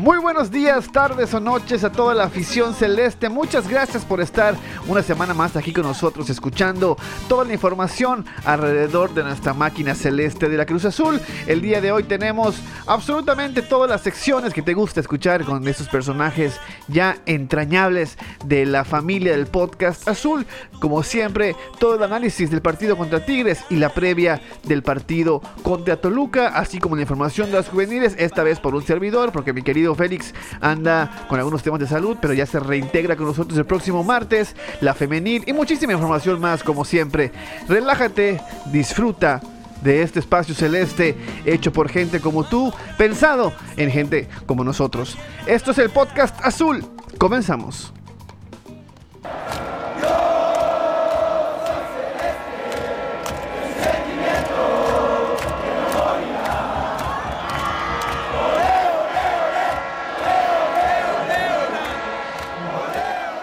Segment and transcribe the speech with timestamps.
[0.00, 3.28] Muy buenos días, tardes o noches a toda la afición celeste.
[3.28, 4.54] Muchas gracias por estar
[4.86, 6.96] una semana más aquí con nosotros escuchando
[7.28, 11.20] toda la información alrededor de nuestra máquina celeste de la Cruz Azul.
[11.48, 15.88] El día de hoy tenemos absolutamente todas las secciones que te gusta escuchar con estos
[15.88, 20.46] personajes ya entrañables de la familia del podcast azul.
[20.80, 25.96] Como siempre, todo el análisis del partido contra Tigres y la previa del partido contra
[25.96, 29.62] Toluca, así como la información de las juveniles, esta vez por un servidor, porque mi
[29.62, 30.19] querido Félix
[30.60, 34.54] anda con algunos temas de salud, pero ya se reintegra con nosotros el próximo martes,
[34.80, 37.32] la femenil y muchísima información más como siempre.
[37.68, 39.40] Relájate, disfruta
[39.82, 45.16] de este espacio celeste hecho por gente como tú, pensado en gente como nosotros.
[45.46, 46.84] Esto es el podcast azul.
[47.18, 47.92] Comenzamos.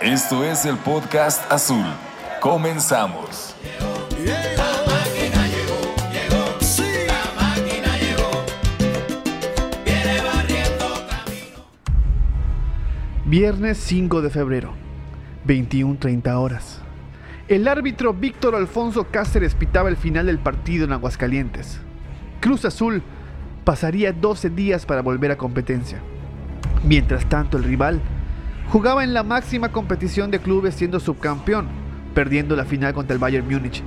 [0.08, 1.83] Esto es el podcast azul.
[2.39, 3.53] Comenzamos.
[13.25, 14.72] Viernes 5 de febrero,
[15.45, 16.80] 21.30 horas.
[17.49, 21.81] El árbitro Víctor Alfonso Cáceres pitaba el final del partido en Aguascalientes.
[22.39, 23.03] Cruz Azul
[23.66, 25.99] pasaría 12 días para volver a competencia.
[26.86, 28.02] Mientras tanto, el rival
[28.69, 31.67] jugaba en la máxima competición de clubes siendo subcampeón,
[32.13, 33.83] perdiendo la final contra el Bayern Múnich.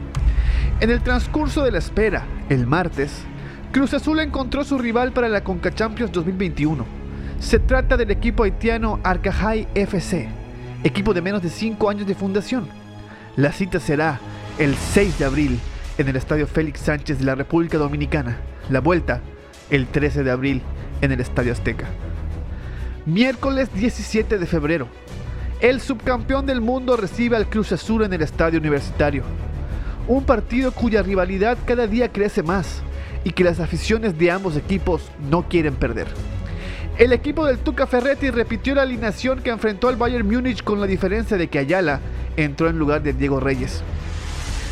[0.80, 3.24] En el transcurso de la espera, el martes,
[3.72, 6.84] Cruz Azul encontró su rival para la Conca Champions 2021.
[7.38, 10.28] Se trata del equipo haitiano Arcajay FC,
[10.82, 12.66] equipo de menos de 5 años de fundación.
[13.36, 14.18] La cita será
[14.58, 15.60] el 6 de abril
[15.98, 18.38] en el Estadio Félix Sánchez de la República Dominicana.
[18.70, 19.20] La vuelta
[19.70, 20.62] el 13 de abril
[21.00, 21.86] en el Estadio Azteca.
[23.06, 24.86] Miércoles 17 de febrero.
[25.60, 29.22] El subcampeón del mundo recibe al Cruz Azul en el Estadio Universitario.
[30.06, 32.82] Un partido cuya rivalidad cada día crece más
[33.24, 36.08] y que las aficiones de ambos equipos no quieren perder.
[36.98, 40.86] El equipo del Tuca Ferretti repitió la alineación que enfrentó al Bayern Múnich con la
[40.86, 42.00] diferencia de que Ayala
[42.36, 43.82] entró en lugar de Diego Reyes.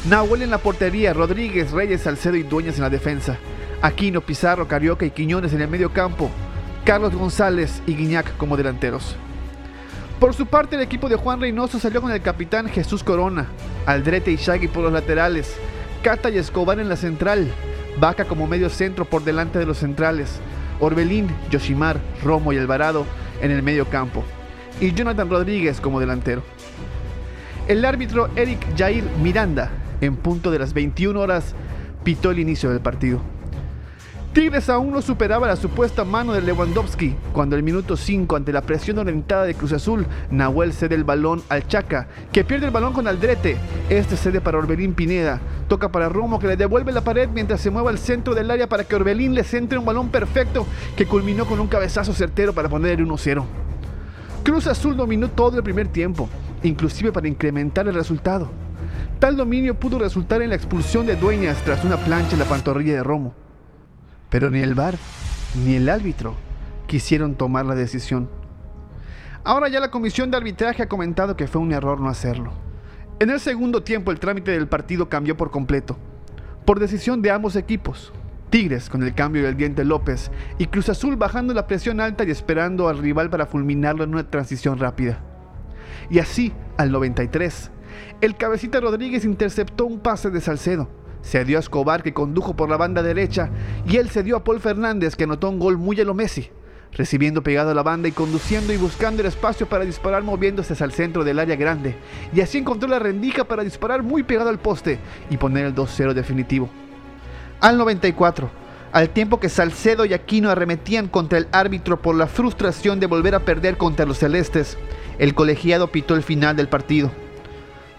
[0.07, 3.39] Nahuel en la portería, Rodríguez, Reyes, Salcedo y Dueñas en la defensa.
[3.81, 6.31] Aquino, Pizarro, Carioca y Quiñones en el medio campo.
[6.85, 9.17] Carlos González y Guiñac como delanteros.
[10.21, 13.47] Por su parte, el equipo de Juan Reynoso salió con el capitán Jesús Corona,
[13.87, 15.57] Aldrete y Shaggy por los laterales,
[16.03, 17.49] Cata y Escobar en la central,
[18.01, 20.41] Vaca como medio centro por delante de los centrales,
[20.81, 23.07] Orbelín, Yoshimar, Romo y Alvarado
[23.41, 24.25] en el medio campo,
[24.81, 26.43] y Jonathan Rodríguez como delantero.
[27.69, 31.55] El árbitro Eric Jair Miranda, en punto de las 21 horas,
[32.03, 33.21] pitó el inicio del partido.
[34.33, 38.61] Tigres aún no superaba la supuesta mano de Lewandowski cuando el minuto 5 ante la
[38.61, 42.93] presión orientada de Cruz Azul, Nahuel cede el balón al Chaca, que pierde el balón
[42.93, 43.57] con Aldrete.
[43.89, 47.71] Este cede para Orbelín Pineda, toca para Romo que le devuelve la pared mientras se
[47.71, 51.47] mueve al centro del área para que Orbelín le centre un balón perfecto que culminó
[51.47, 53.45] con un cabezazo certero para poner el 1-0.
[54.45, 56.29] Cruz Azul dominó todo el primer tiempo,
[56.63, 58.51] inclusive para incrementar el resultado.
[59.19, 62.93] Tal dominio pudo resultar en la expulsión de Dueñas tras una plancha en la pantorrilla
[62.93, 63.48] de Romo.
[64.31, 64.95] Pero ni el VAR
[65.65, 66.35] ni el árbitro
[66.87, 68.29] quisieron tomar la decisión.
[69.45, 72.53] Ahora ya la comisión de arbitraje ha comentado que fue un error no hacerlo.
[73.21, 75.97] En el segundo tiempo el trámite del partido cambió por completo,
[76.65, 78.13] por decisión de ambos equipos.
[78.51, 82.31] Tigres con el cambio del diente López y Cruz Azul bajando la presión alta y
[82.31, 85.21] esperando al rival para fulminarlo en una transición rápida.
[86.11, 87.71] Y así, al 93,
[88.21, 90.89] el cabecita Rodríguez interceptó un pase de Salcedo,
[91.23, 93.51] se dio a Escobar que condujo por la banda derecha
[93.87, 96.51] y él se dio a Paul Fernández que anotó un gol muy a lo Messi,
[96.93, 100.87] recibiendo pegado a la banda y conduciendo y buscando el espacio para disparar moviéndose hacia
[100.87, 101.97] el centro del área grande.
[102.35, 104.99] Y así encontró la rendija para disparar muy pegado al poste
[105.31, 106.69] y poner el 2-0 definitivo.
[107.61, 108.51] Al 94,
[108.93, 113.35] al tiempo que Salcedo y Aquino arremetían contra el árbitro por la frustración de volver
[113.35, 114.79] a perder contra los celestes,
[115.19, 117.11] el colegiado pitó el final del partido.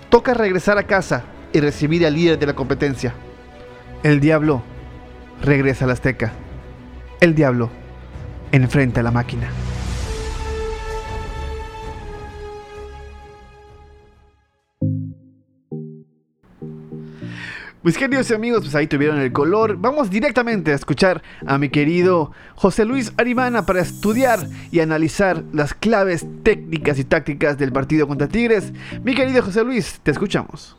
[0.10, 3.14] Toca regresar a casa y recibir al líder de la competencia.
[4.04, 4.64] El diablo
[5.42, 6.32] regresa a la Azteca.
[7.20, 7.70] El diablo
[8.52, 9.50] enfrenta a la máquina.
[17.82, 19.78] Mis queridos amigos, pues ahí tuvieron el color.
[19.78, 25.74] Vamos directamente a escuchar a mi querido José Luis Arimana para estudiar y analizar las
[25.74, 28.74] claves técnicas y tácticas del partido contra Tigres.
[29.04, 30.79] Mi querido José Luis, te escuchamos.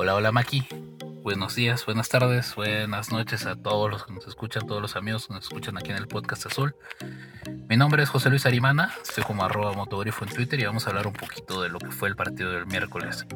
[0.00, 0.64] Hola, hola Maki.
[1.24, 5.26] buenos días, buenas tardes, buenas noches a todos los que nos escuchan, todos los amigos
[5.26, 6.76] que nos escuchan aquí en el podcast azul.
[7.68, 10.90] Mi nombre es José Luis Arimana, estoy como arroba motogrifo en Twitter y vamos a
[10.90, 13.26] hablar un poquito de lo que fue el partido del miércoles.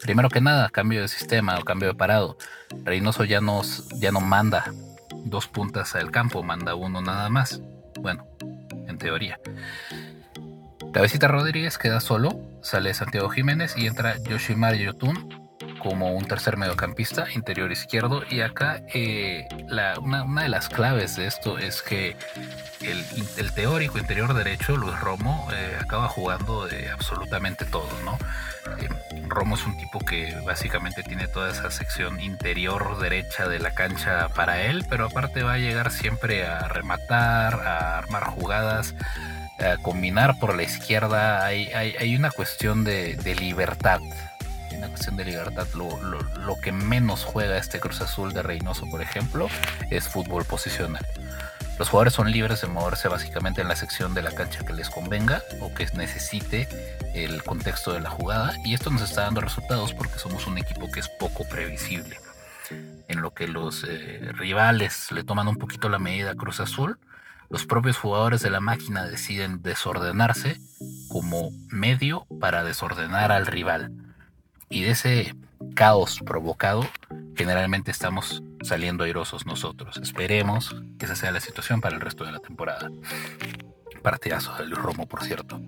[0.00, 2.38] Primero que nada, cambio de sistema o cambio de parado.
[2.84, 4.72] Reynoso ya, nos, ya no manda
[5.26, 7.60] dos puntas al campo, manda uno nada más.
[8.00, 8.26] Bueno,
[8.86, 9.38] en teoría.
[10.94, 12.30] Cabecita Rodríguez queda solo,
[12.62, 15.47] sale Santiago Jiménez y entra Yoshimar Yotun
[15.78, 19.48] como un tercer mediocampista interior izquierdo y acá eh,
[20.00, 22.16] una, de las claves de esto es que
[22.82, 28.18] el, teórico interior derecho Luis Romo eh, acaba jugando absolutamente todo no
[28.78, 28.88] eh,
[29.26, 34.28] Romo es un tipo que básicamente tiene toda esa sección interior derecha de la cancha
[34.28, 38.94] para él pero aparte va a llegar siempre a rematar a armar jugadas
[39.60, 41.44] a combinar por la izquierda.
[41.44, 43.98] Hay, hay, una cuestión de libertad
[44.78, 45.66] una cuestión de libertad.
[45.74, 49.48] Lo, que menos juega este Cruz Azul de Reynoso, por ejemplo,
[49.90, 51.04] es fútbol posicional.
[51.78, 54.90] Los jugadores son libres de moverse básicamente en la sección de la cancha que les
[54.90, 56.68] convenga o que necesite
[57.14, 60.90] el contexto de la jugada y esto nos está dando resultados porque somos un equipo
[60.90, 62.18] que es poco previsible.
[63.08, 66.98] En lo que los eh, rivales le toman un poquito la medida Cruz Azul,
[67.48, 70.60] los propios jugadores de la máquina deciden desordenarse
[71.08, 74.07] como medio para desordenar al rival
[74.68, 75.34] y de ese
[75.74, 76.86] caos provocado,
[77.36, 79.96] generalmente estamos saliendo airosos nosotros.
[79.98, 82.90] Esperemos que esa sea la situación para el resto de la temporada.
[84.02, 85.60] Partidazo del Romo, por cierto.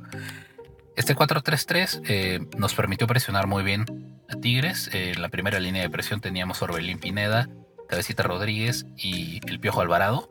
[0.97, 3.85] Este 4-3-3 eh, nos permitió presionar muy bien
[4.29, 4.91] a Tigres.
[4.93, 7.49] en la primera línea de presión teníamos Orbelín Pineda,
[7.91, 10.31] Cabecita Rodríguez y el Piojo Alvarado.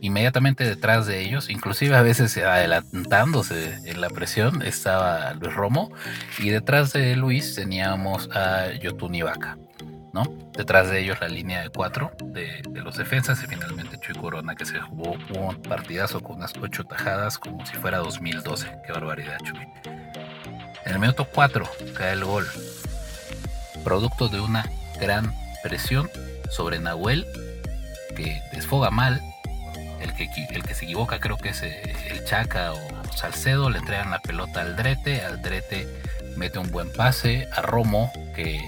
[0.00, 5.90] Inmediatamente detrás de ellos, inclusive a veces adelantándose en la presión, estaba Luis Romo
[6.38, 9.58] y detrás de Luis teníamos a Yotun Vaca.
[10.12, 10.24] ¿no?
[10.56, 14.66] Detrás de ellos la línea de cuatro de, los defensas y finalmente Chuy Corona que
[14.66, 18.70] se jugó un partidazo con unas ocho tajadas como si fuera 2012.
[18.86, 19.66] Qué barbaridad, Chuy.
[20.84, 21.64] En el minuto 4
[21.96, 22.46] cae el gol,
[23.82, 24.70] producto de una
[25.00, 26.10] gran presión
[26.52, 27.26] sobre Nahuel,
[28.14, 29.20] que desfoga mal.
[30.00, 33.78] El que, el que se equivoca creo que es eh, el Chaca o Salcedo, le
[33.78, 35.40] entregan la pelota al Drete, al
[36.36, 38.60] mete un buen pase a Romo, que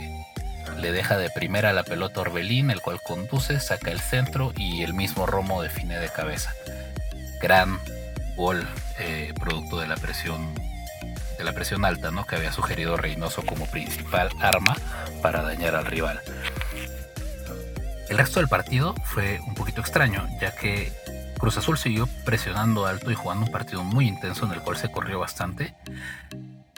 [0.78, 4.82] le deja de primera la pelota a Orbelín, el cual conduce, saca el centro y
[4.82, 6.54] el mismo Romo define de cabeza.
[7.40, 7.80] Gran
[8.36, 8.66] gol
[8.98, 10.54] eh, producto de la presión
[11.36, 12.26] de la presión alta, ¿no?
[12.26, 14.76] Que había sugerido Reynoso como principal arma
[15.20, 16.20] para dañar al rival.
[18.14, 20.92] El resto del partido fue un poquito extraño, ya que
[21.36, 24.88] Cruz Azul siguió presionando alto y jugando un partido muy intenso en el cual se
[24.88, 25.74] corrió bastante.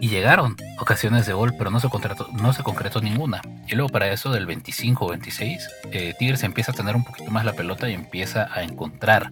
[0.00, 3.42] Y llegaron ocasiones de gol, pero no se concretó, no se concretó ninguna.
[3.68, 7.30] Y luego para eso del 25 o 26, eh, Tigres empieza a tener un poquito
[7.30, 9.30] más la pelota y empieza a encontrar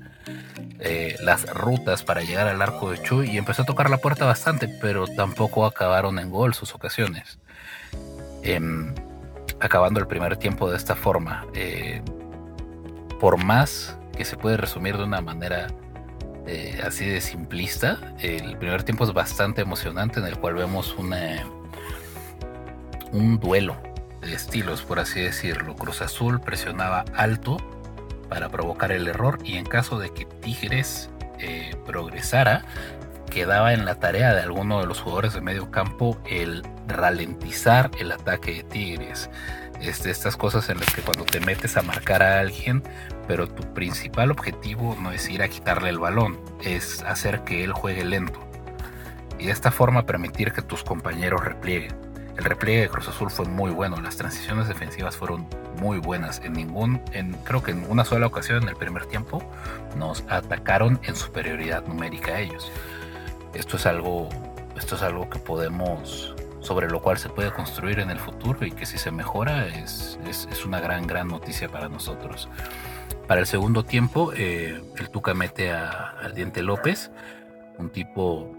[0.80, 4.26] eh, las rutas para llegar al arco de Chuy y empezó a tocar la puerta
[4.26, 7.38] bastante, pero tampoco acabaron en gol sus ocasiones.
[8.42, 8.94] Em,
[9.64, 11.46] acabando el primer tiempo de esta forma.
[11.54, 12.02] Eh,
[13.18, 15.68] por más que se puede resumir de una manera
[16.46, 20.94] eh, así de simplista, el primer tiempo es bastante emocionante en el cual vemos
[23.12, 23.76] un duelo
[24.20, 25.74] de estilos, por así decirlo.
[25.74, 27.56] Cruz Azul presionaba alto
[28.28, 31.08] para provocar el error y en caso de que Tigres
[31.38, 32.66] eh, progresara,
[33.30, 38.12] quedaba en la tarea de alguno de los jugadores de medio campo el ralentizar el
[38.12, 39.30] ataque de Tigres.
[39.80, 42.82] Es de estas cosas en las que cuando te metes a marcar a alguien,
[43.26, 47.72] pero tu principal objetivo no es ir a quitarle el balón, es hacer que él
[47.72, 48.40] juegue lento.
[49.38, 51.94] Y de esta forma permitir que tus compañeros replieguen.
[52.36, 55.46] El repliegue de Cruz Azul fue muy bueno, las transiciones defensivas fueron
[55.80, 56.40] muy buenas.
[56.44, 59.42] En ningún, en, creo que en una sola ocasión en el primer tiempo
[59.96, 62.72] nos atacaron en superioridad numérica a ellos.
[63.54, 64.28] Esto es algo,
[64.76, 66.33] esto es algo que podemos
[66.64, 70.18] sobre lo cual se puede construir en el futuro y que si se mejora es,
[70.26, 72.48] es, una gran, gran noticia para nosotros.
[73.28, 77.10] Para el segundo tiempo, eh, el Tuca mete al Diente López,
[77.78, 78.50] un tipo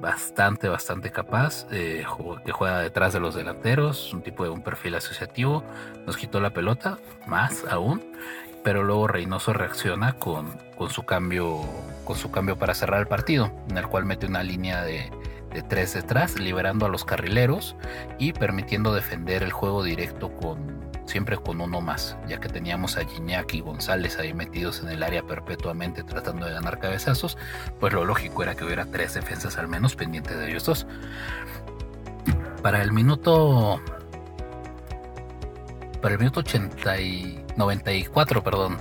[0.00, 2.04] bastante, bastante capaz, eh,
[2.44, 5.64] que juega detrás de los delanteros, un tipo de un perfil asociativo,
[6.06, 8.02] nos quitó la pelota, más aún,
[8.62, 10.46] pero luego Reynoso reacciona con,
[10.76, 11.60] con, su cambio,
[12.04, 15.10] con su cambio para cerrar el partido, en el cual mete una línea de,
[15.52, 17.76] de tres detrás, liberando a los carrileros
[18.18, 20.78] y permitiendo defender el juego directo con
[21.08, 25.02] siempre con uno más, ya que teníamos a Gignac y González ahí metidos en el
[25.02, 27.38] área perpetuamente tratando de ganar cabezazos,
[27.80, 30.86] pues lo lógico era que hubiera tres defensas al menos pendientes de ellos dos.
[32.62, 33.80] Para el minuto
[36.02, 38.78] para el minuto 80 y 94, perdón,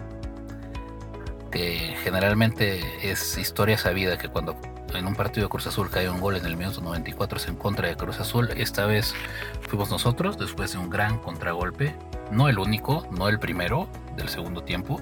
[1.51, 4.55] que generalmente es historia sabida que cuando
[4.97, 7.55] en un partido de Cruz Azul cae un gol en el minuto 94 es en
[7.55, 8.49] contra de Cruz Azul.
[8.57, 9.13] Esta vez
[9.61, 11.95] fuimos nosotros después de un gran contragolpe,
[12.31, 15.01] no el único, no el primero del segundo tiempo,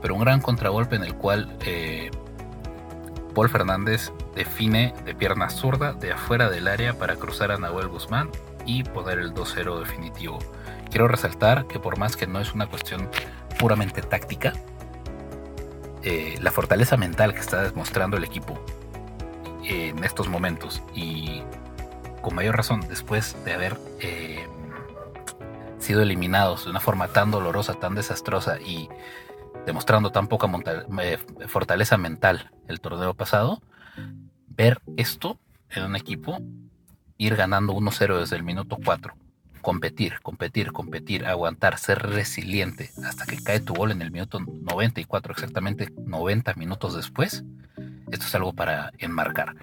[0.00, 2.10] pero un gran contragolpe en el cual eh,
[3.34, 8.30] Paul Fernández define de pierna zurda de afuera del área para cruzar a Nahuel Guzmán
[8.64, 10.38] y poner el 2-0 definitivo.
[10.90, 13.10] Quiero resaltar que por más que no es una cuestión
[13.58, 14.54] puramente táctica,
[16.02, 18.58] eh, la fortaleza mental que está demostrando el equipo
[19.68, 21.42] en estos momentos y
[22.22, 24.46] con mayor razón después de haber eh,
[25.78, 28.88] sido eliminados de una forma tan dolorosa, tan desastrosa y
[29.66, 30.50] demostrando tan poca
[31.02, 33.62] eh, fortaleza mental el torneo pasado,
[34.48, 35.38] ver esto
[35.70, 36.38] en un equipo,
[37.18, 39.14] ir ganando 1-0 desde el minuto 4,
[39.60, 45.32] competir, competir, competir, aguantar, ser resiliente hasta que cae tu gol en el minuto 94,
[45.32, 47.44] exactamente 90 minutos después,
[48.10, 49.54] esto es algo para enmarcar.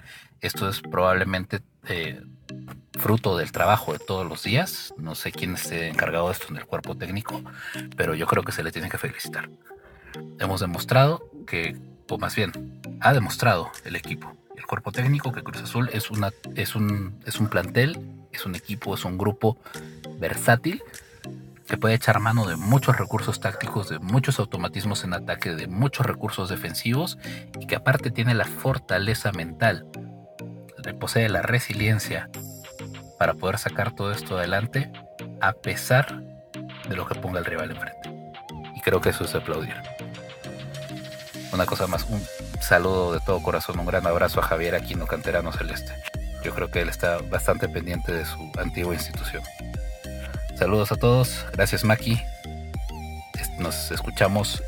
[0.42, 2.22] Esto es probablemente eh,
[2.94, 4.94] fruto del trabajo de todos los días.
[4.98, 7.42] No sé quién esté encargado de esto en el cuerpo técnico,
[7.96, 9.50] pero yo creo que se le tiene que felicitar.
[10.40, 11.78] Hemos demostrado que,
[12.10, 12.52] o más bien,
[13.02, 17.40] ha demostrado el equipo, el cuerpo técnico, que Cruz Azul es, una, es, un, es
[17.40, 18.00] un plantel,
[18.32, 19.58] es un equipo, es un grupo
[20.20, 20.82] versátil
[21.68, 26.06] que puede echar mano de muchos recursos tácticos, de muchos automatismos en ataque, de muchos
[26.06, 27.18] recursos defensivos
[27.60, 29.88] y que aparte tiene la fortaleza mental,
[30.94, 32.30] posee la resiliencia
[33.18, 34.92] para poder sacar todo esto adelante
[35.42, 36.22] a pesar
[36.88, 38.10] de lo que ponga el rival enfrente.
[38.76, 39.76] Y creo que eso es aplaudir.
[41.54, 42.22] Una cosa más, un
[42.62, 45.94] saludo de todo corazón, un gran abrazo a Javier Aquino Canterano Celeste.
[46.44, 49.42] Yo creo que él está bastante pendiente de su antigua institución.
[50.58, 52.18] Saludos a todos, gracias Maki.
[53.60, 54.64] Nos escuchamos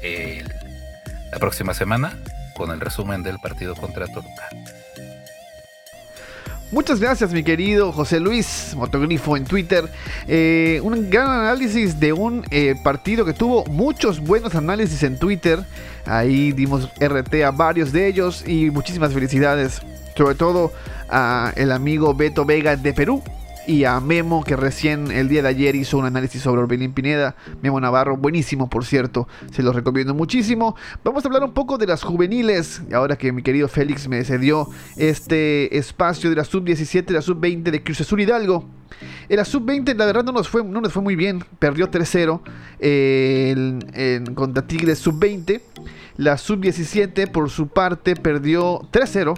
[1.32, 2.18] la próxima semana
[2.56, 4.50] con el resumen del partido contra Toluca.
[6.70, 9.90] Muchas gracias mi querido José Luis Motogrifo en Twitter.
[10.28, 15.64] Eh, un gran análisis de un eh, partido que tuvo muchos buenos análisis en Twitter.
[16.06, 19.82] Ahí dimos RT a varios de ellos y muchísimas felicidades.
[20.18, 20.74] Sobre todo
[21.08, 23.24] a el amigo Beto Vega de Perú,
[23.68, 27.36] y a Memo, que recién el día de ayer hizo un análisis sobre Orbelín Pineda.
[27.62, 30.76] Memo Navarro, buenísimo, por cierto, se los recomiendo muchísimo.
[31.04, 34.70] Vamos a hablar un poco de las juveniles, ahora que mi querido Félix me cedió
[34.96, 38.66] este espacio de la sub-17, la sub-20 de Cruz Azul Hidalgo.
[39.28, 41.44] En la sub-20, la verdad, no nos fue, no nos fue muy bien.
[41.60, 42.40] Perdió 3-0
[42.80, 45.62] eh, contra Tigres sub-20.
[46.16, 49.36] La sub-17, por su parte, perdió 3-0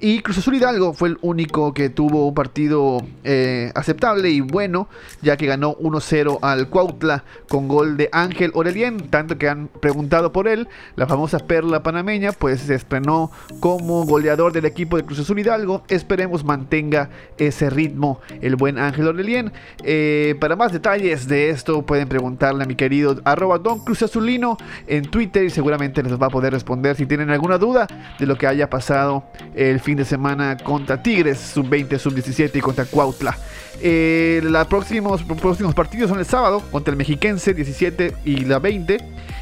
[0.00, 4.88] y Cruz Azul Hidalgo fue el único que tuvo un partido eh, aceptable y bueno,
[5.20, 10.32] ya que ganó 1-0 al Cuautla con gol de Ángel Orelien, tanto que han preguntado
[10.32, 10.68] por él.
[10.96, 13.30] La famosa perla panameña, pues se estrenó
[13.60, 15.82] como goleador del equipo de Cruz Azul Hidalgo.
[15.88, 19.52] Esperemos mantenga ese ritmo el buen Ángel Orelien.
[19.82, 24.56] Eh, para más detalles de esto, pueden preguntarle a mi querido arroba Don Cruz Azulino
[24.86, 27.86] en Twitter y seguramente les va a poder responder si tienen alguna duda
[28.18, 32.84] de lo que haya pasado el fin de semana contra Tigres, sub-20, sub-17 y contra
[32.84, 33.36] Cuautla.
[33.80, 38.98] Eh, los próximos, próximos partidos son el sábado contra el Mexiquense 17 y la 20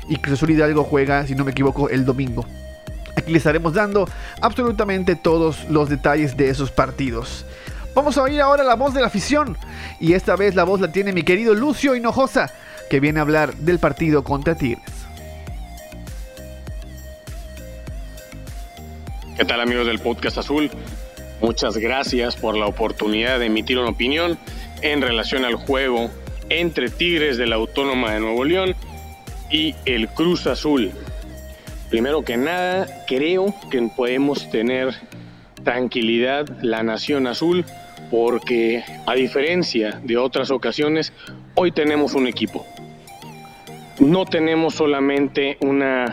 [0.09, 2.47] y Cruz Azul Hidalgo juega, si no me equivoco, el domingo.
[3.17, 4.09] Aquí les estaremos dando
[4.41, 7.45] absolutamente todos los detalles de esos partidos.
[7.95, 9.57] Vamos a oír ahora la voz de la afición
[9.99, 12.51] y esta vez la voz la tiene mi querido Lucio Hinojosa
[12.89, 15.08] que viene a hablar del partido contra Tigres.
[19.39, 20.69] ¿Qué tal amigos del Podcast Azul?
[21.41, 24.37] Muchas gracias por la oportunidad de emitir una opinión
[24.83, 26.11] en relación al juego
[26.49, 28.75] entre Tigres de la Autónoma de Nuevo León
[29.49, 30.91] y el Cruz Azul.
[31.89, 34.93] Primero que nada, creo que podemos tener
[35.63, 37.65] tranquilidad la Nación Azul
[38.11, 41.13] porque a diferencia de otras ocasiones,
[41.55, 42.67] hoy tenemos un equipo.
[44.01, 46.07] No tenemos solamente una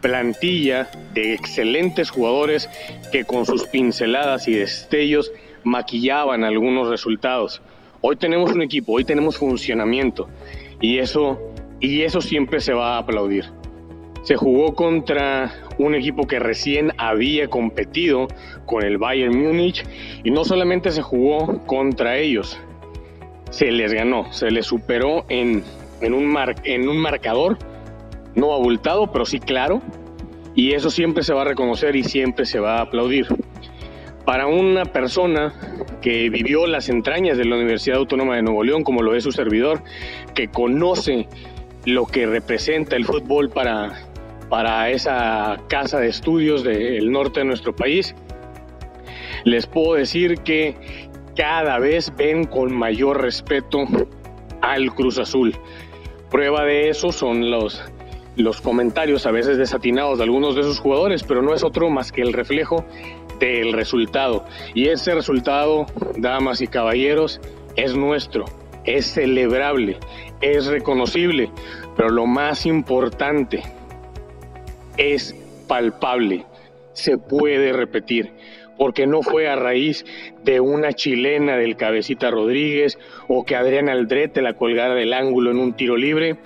[0.00, 2.68] plantilla de excelentes jugadores
[3.12, 7.62] que con sus pinceladas y destellos maquillaban algunos resultados.
[8.00, 10.28] Hoy tenemos un equipo, hoy tenemos funcionamiento
[10.80, 11.40] y eso,
[11.80, 13.46] y eso siempre se va a aplaudir.
[14.22, 18.28] Se jugó contra un equipo que recién había competido
[18.66, 19.84] con el Bayern Múnich
[20.22, 22.58] y no solamente se jugó contra ellos,
[23.50, 25.62] se les ganó, se les superó en,
[26.00, 27.58] en, un, en un marcador
[28.34, 29.80] no abultado, pero sí claro,
[30.54, 33.26] y eso siempre se va a reconocer y siempre se va a aplaudir.
[34.24, 35.52] Para una persona
[36.00, 39.32] que vivió las entrañas de la Universidad Autónoma de Nuevo León, como lo es su
[39.32, 39.82] servidor,
[40.34, 41.28] que conoce
[41.84, 43.92] lo que representa el fútbol para,
[44.48, 48.14] para esa casa de estudios del norte de nuestro país,
[49.44, 50.74] les puedo decir que
[51.36, 53.84] cada vez ven con mayor respeto
[54.62, 55.54] al Cruz Azul.
[56.30, 57.82] Prueba de eso son los,
[58.36, 62.12] los comentarios a veces desatinados de algunos de sus jugadores, pero no es otro más
[62.12, 62.84] que el reflejo
[63.38, 64.44] del resultado.
[64.74, 65.86] Y ese resultado,
[66.16, 67.40] damas y caballeros,
[67.76, 68.44] es nuestro,
[68.84, 69.98] es celebrable,
[70.40, 71.50] es reconocible,
[71.96, 73.62] pero lo más importante
[74.96, 75.34] es
[75.66, 76.44] palpable,
[76.92, 78.32] se puede repetir
[78.76, 80.04] porque no fue a raíz
[80.42, 82.98] de una chilena del cabecita Rodríguez
[83.28, 86.36] o que Adrián Aldrete la colgara del ángulo en un tiro libre,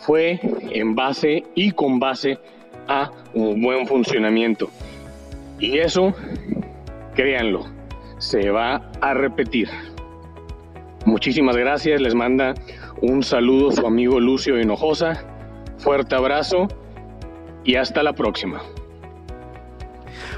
[0.00, 0.40] fue
[0.70, 2.38] en base y con base
[2.88, 4.70] a un buen funcionamiento.
[5.58, 6.14] Y eso,
[7.14, 7.66] créanlo,
[8.18, 9.68] se va a repetir.
[11.06, 12.54] Muchísimas gracias, les manda
[13.00, 15.24] un saludo su amigo Lucio Hinojosa,
[15.78, 16.68] fuerte abrazo
[17.64, 18.62] y hasta la próxima.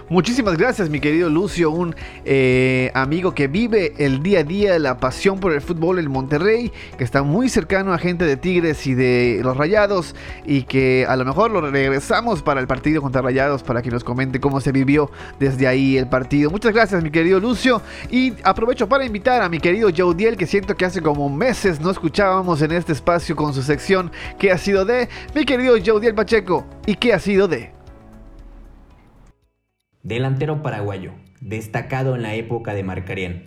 [0.08, 1.94] Muchísimas gracias, mi querido Lucio, un
[2.24, 6.72] eh, amigo que vive el día a día la pasión por el fútbol en Monterrey,
[6.98, 11.16] que está muy cercano a gente de Tigres y de los Rayados, y que a
[11.16, 14.72] lo mejor lo regresamos para el partido contra Rayados para que nos comente cómo se
[14.72, 16.50] vivió desde ahí el partido.
[16.50, 20.76] Muchas gracias, mi querido Lucio, y aprovecho para invitar a mi querido Jaudiel, que siento
[20.76, 24.84] que hace como meses no escuchábamos en este espacio con su sección ¿Qué ha sido
[24.84, 25.08] de?
[25.34, 27.81] Mi querido Jaudiel Pacheco, ¿y qué ha sido de?
[30.04, 33.44] Delantero paraguayo, destacado en la época de Marcarián.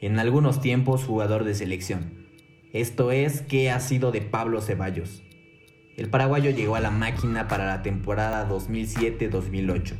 [0.00, 2.26] En algunos tiempos jugador de selección.
[2.72, 5.22] Esto es, ¿qué ha sido de Pablo Ceballos?
[5.96, 9.94] El paraguayo llegó a la máquina para la temporada 2007-2008.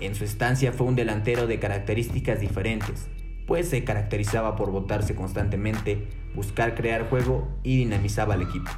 [0.00, 3.08] En su estancia fue un delantero de características diferentes,
[3.46, 8.70] pues se caracterizaba por botarse constantemente, buscar crear juego y dinamizaba al equipo.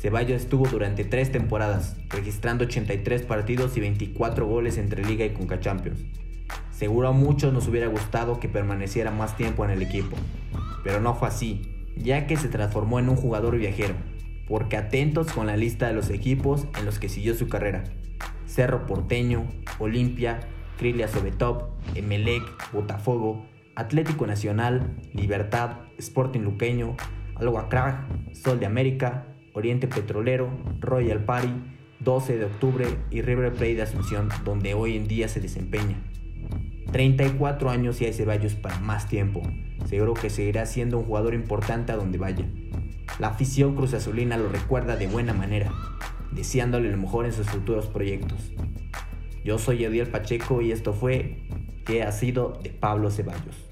[0.00, 5.60] Ceballos estuvo durante tres temporadas, registrando 83 partidos y 24 goles entre Liga y Conca
[5.60, 6.06] Champions.
[6.70, 10.16] Seguro a muchos nos hubiera gustado que permaneciera más tiempo en el equipo,
[10.82, 11.60] pero no fue así,
[11.98, 13.92] ya que se transformó en un jugador viajero,
[14.48, 17.84] porque atentos con la lista de los equipos en los que siguió su carrera.
[18.46, 20.40] Cerro Porteño, Olimpia,
[20.78, 23.44] Krilia Sobetop, Emelec, Botafogo,
[23.76, 26.96] Atlético Nacional, Libertad, Sporting Luqueño,
[27.34, 27.62] Algo
[28.32, 31.52] Sol de América, Oriente Petrolero, Royal Party,
[32.00, 36.02] 12 de octubre y River Plate de Asunción, donde hoy en día se desempeña.
[36.92, 39.42] 34 años y hay Ceballos para más tiempo.
[39.86, 42.46] Seguro que seguirá siendo un jugador importante a donde vaya.
[43.18, 45.72] La afición Cruz Azulina lo recuerda de buena manera,
[46.32, 48.52] deseándole lo mejor en sus futuros proyectos.
[49.44, 51.38] Yo soy Ediel Pacheco y esto fue
[51.84, 53.69] ¿Qué ha sido de Pablo Ceballos?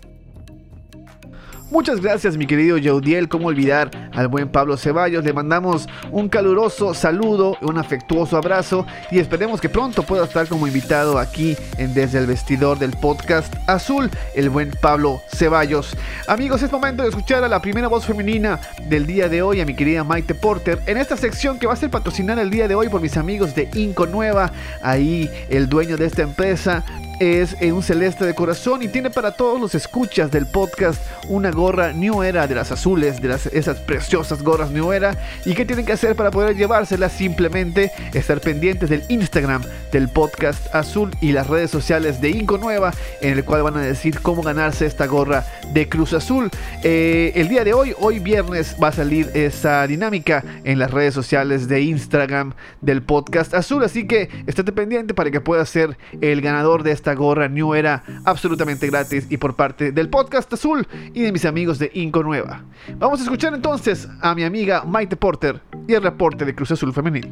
[1.70, 5.22] Muchas gracias mi querido Yaudiel, cómo olvidar al buen Pablo Ceballos.
[5.22, 10.66] Le mandamos un caluroso saludo, un afectuoso abrazo y esperemos que pronto pueda estar como
[10.66, 15.94] invitado aquí en Desde el Vestidor del podcast Azul, el buen Pablo Ceballos.
[16.26, 19.66] Amigos, es momento de escuchar a la primera voz femenina del día de hoy, a
[19.66, 22.76] mi querida Maite Porter, en esta sección que va a ser patrocinada el día de
[22.76, 24.52] hoy por mis amigos de Inco Nueva,
[24.82, 26.82] ahí el dueño de esta empresa
[27.20, 31.50] es en un celeste de corazón y tiene para todos los escuchas del podcast una
[31.50, 35.16] gorra New Era de las azules, de las, esas preciosas gorras New Era.
[35.44, 37.12] ¿Y qué tienen que hacer para poder llevárselas?
[37.12, 42.92] Simplemente estar pendientes del Instagram del podcast azul y las redes sociales de Inco Nueva,
[43.20, 46.50] en el cual van a decir cómo ganarse esta gorra de Cruz Azul.
[46.82, 51.14] Eh, el día de hoy, hoy viernes, va a salir esa dinámica en las redes
[51.14, 53.82] sociales de Instagram del podcast azul.
[53.84, 58.02] Así que estate pendiente para que puedas ser el ganador de esta gorra New Era
[58.24, 62.64] absolutamente gratis y por parte del podcast azul y de mis amigos de Inco Nueva.
[62.96, 66.92] Vamos a escuchar entonces a mi amiga Maite Porter y el reporte de Cruz Azul
[66.92, 67.30] Femenil.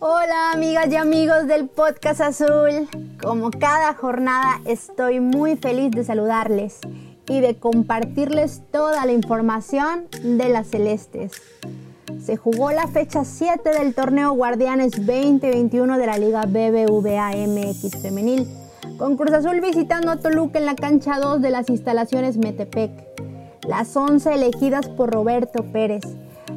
[0.00, 2.88] Hola amigas y amigos del podcast azul.
[3.20, 6.78] Como cada jornada estoy muy feliz de saludarles
[7.28, 11.32] y de compartirles toda la información de las celestes
[12.24, 18.48] se jugó la fecha 7 del torneo Guardianes 2021 de la Liga BBVA MX Femenil,
[18.98, 22.90] con Cruz Azul visitando a Toluca en la cancha 2 de las instalaciones Metepec.
[23.66, 26.02] Las 11 elegidas por Roberto Pérez,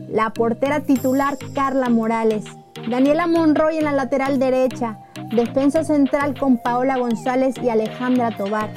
[0.10, 2.46] la portera titular Carla Morales,
[2.90, 5.00] Daniela Monroy en la lateral derecha,
[5.36, 8.70] defensa central con Paola González y Alejandra Tobar,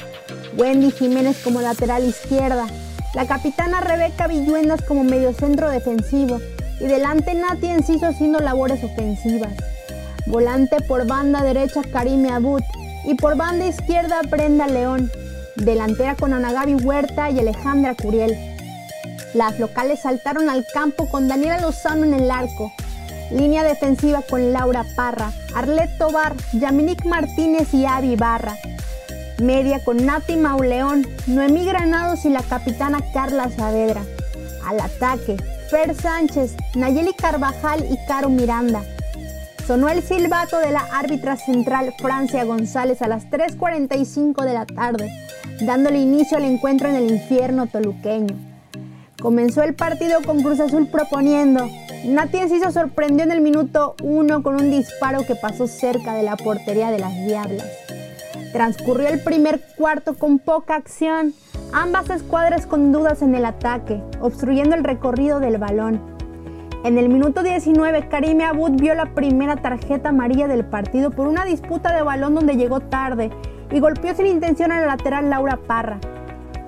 [0.58, 2.66] Wendy Jiménez como lateral izquierda,
[3.14, 6.40] la capitana Rebeca Villuendas como mediocentro defensivo,
[6.84, 9.54] y delante Nati Enciso haciendo labores ofensivas.
[10.26, 12.60] Volante por banda derecha Karime Abud
[13.06, 15.10] y por banda izquierda Brenda León,
[15.56, 18.36] delantera con Anagabi Huerta y Alejandra Curiel.
[19.32, 22.70] Las locales saltaron al campo con Daniela Lozano en el arco,
[23.30, 28.56] línea defensiva con Laura Parra, Arlet Tobar, Yaminic Martínez y Avi Barra,
[29.38, 34.02] media con Nati Mauleón, Noemí Granados y la capitana Carla Saavedra.
[34.66, 35.36] Al ataque,
[35.70, 38.82] Fer Sánchez, Nayeli Carvajal y Caro Miranda.
[39.66, 45.10] Sonó el silbato de la árbitra central Francia González a las 3.45 de la tarde,
[45.62, 48.36] dándole inicio al encuentro en el infierno toluqueño.
[49.20, 51.66] Comenzó el partido con Cruz Azul proponiendo.
[52.04, 56.36] Nati Enciso sorprendió en el minuto 1 con un disparo que pasó cerca de la
[56.36, 57.66] portería de las Diablas.
[58.52, 61.32] Transcurrió el primer cuarto con poca acción,
[61.74, 66.00] ambas escuadras con dudas en el ataque, obstruyendo el recorrido del balón.
[66.84, 71.44] En el minuto 19, Karime Abud vio la primera tarjeta amarilla del partido por una
[71.44, 73.30] disputa de balón donde llegó tarde
[73.72, 75.98] y golpeó sin intención a la lateral Laura Parra.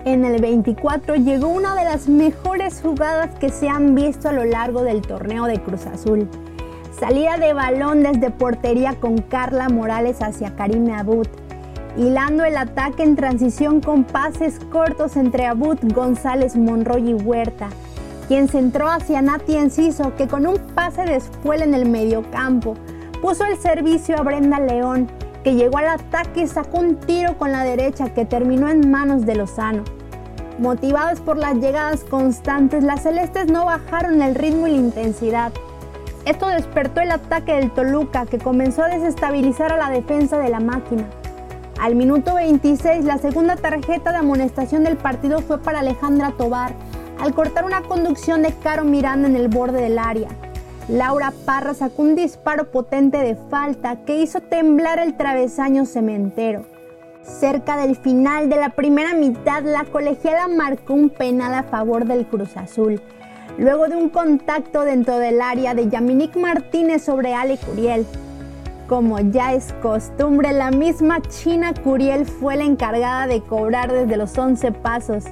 [0.04, 4.44] En el 24 llegó una de las mejores jugadas que se han visto a lo
[4.44, 6.28] largo del torneo de Cruz Azul.
[6.98, 11.28] Salida de balón desde portería con Carla Morales hacia Karime Abud,
[11.96, 17.68] hilando el ataque en transición con pases cortos entre Abud, González, Monroy y Huerta
[18.28, 22.74] quien centró hacia Nati Enciso, que con un pase de espuela en el mediocampo
[23.22, 25.08] puso el servicio a Brenda León,
[25.44, 29.24] que llegó al ataque y sacó un tiro con la derecha que terminó en manos
[29.26, 29.84] de Lozano.
[30.58, 35.52] Motivados por las llegadas constantes, las celestes no bajaron el ritmo y la intensidad.
[36.24, 40.58] Esto despertó el ataque del Toluca, que comenzó a desestabilizar a la defensa de la
[40.58, 41.04] máquina.
[41.80, 46.72] Al minuto 26, la segunda tarjeta de amonestación del partido fue para Alejandra Tobar,
[47.20, 50.28] al cortar una conducción de Caro Miranda en el borde del área.
[50.88, 56.64] Laura Parra sacó un disparo potente de falta que hizo temblar el travesaño cementero.
[57.22, 62.26] Cerca del final de la primera mitad, la colegiala marcó un penal a favor del
[62.26, 63.02] Cruz Azul,
[63.58, 68.06] luego de un contacto dentro del área de Yaminic Martínez sobre Ale Curiel.
[68.88, 74.38] Como ya es costumbre, la misma China Curiel fue la encargada de cobrar desde los
[74.38, 75.24] 11 pasos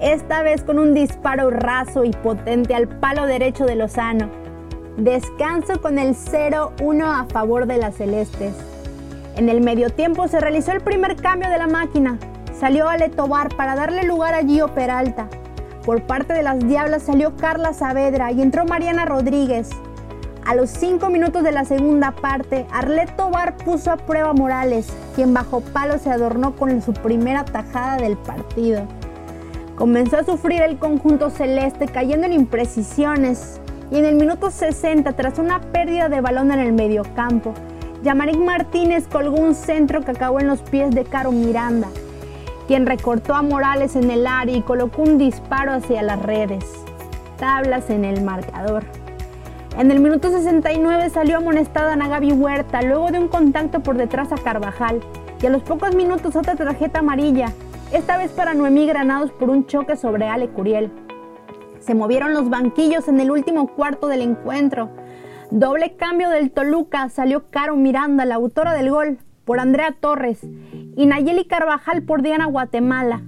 [0.00, 4.28] esta vez con un disparo raso y potente al palo derecho de Lozano.
[4.96, 8.54] Descanso con el 0-1 a favor de las celestes.
[9.36, 12.18] En el medio tiempo se realizó el primer cambio de la máquina.
[12.52, 15.28] Salió Ale Tobar para darle lugar a Gio Peralta.
[15.84, 19.70] Por parte de las Diablas salió Carla Saavedra y entró Mariana Rodríguez.
[20.44, 25.32] A los 5 minutos de la segunda parte, Arlet Tobar puso a prueba Morales, quien
[25.32, 28.82] bajo palo se adornó con su primera tajada del partido.
[29.76, 35.38] Comenzó a sufrir el conjunto celeste cayendo en imprecisiones y en el minuto 60, tras
[35.38, 37.54] una pérdida de balón en el mediocampo,
[38.02, 41.88] Yamaric Martínez colgó un centro que acabó en los pies de Caro Miranda,
[42.66, 46.64] quien recortó a Morales en el área y colocó un disparo hacia las redes.
[47.38, 49.01] Tablas en el marcador.
[49.78, 54.36] En el minuto 69 salió amonestada Nagabi Huerta luego de un contacto por detrás a
[54.36, 55.00] Carvajal
[55.42, 57.52] y a los pocos minutos otra tarjeta amarilla
[57.90, 60.90] esta vez para Noemí Granados por un choque sobre Ale Curiel.
[61.80, 64.90] Se movieron los banquillos en el último cuarto del encuentro.
[65.50, 70.40] Doble cambio del Toluca, salió Caro Miranda, la autora del gol, por Andrea Torres
[70.96, 73.22] y Nayeli Carvajal por Diana Guatemala.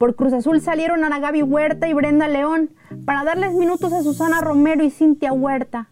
[0.00, 2.70] Por Cruz Azul salieron Ana Gaby Huerta y Brenda León
[3.04, 5.90] para darles minutos a Susana Romero y Cintia Huerta.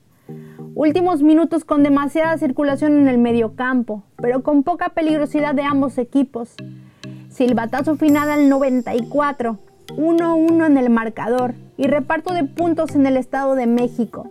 [0.75, 6.55] Últimos minutos con demasiada circulación en el mediocampo, pero con poca peligrosidad de ambos equipos.
[7.29, 13.57] Silbatazo final al 94, 1-1 en el marcador y reparto de puntos en el Estado
[13.57, 14.31] de México.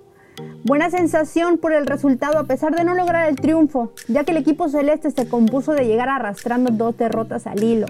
[0.63, 4.37] Buena sensación por el resultado a pesar de no lograr el triunfo, ya que el
[4.37, 7.85] equipo celeste se compuso de llegar arrastrando dos derrotas al hilo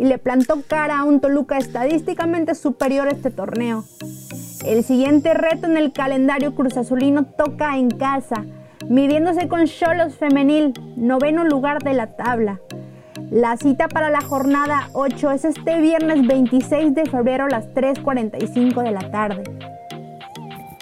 [0.00, 3.84] y le plantó cara a un Toluca estadísticamente superior a este torneo.
[4.64, 8.46] El siguiente reto en el calendario cruzazulino toca en casa,
[8.88, 12.60] midiéndose con Cholos Femenil, noveno lugar de la tabla.
[13.30, 18.82] La cita para la jornada 8 es este viernes 26 de febrero a las 3.45
[18.82, 19.44] de la tarde.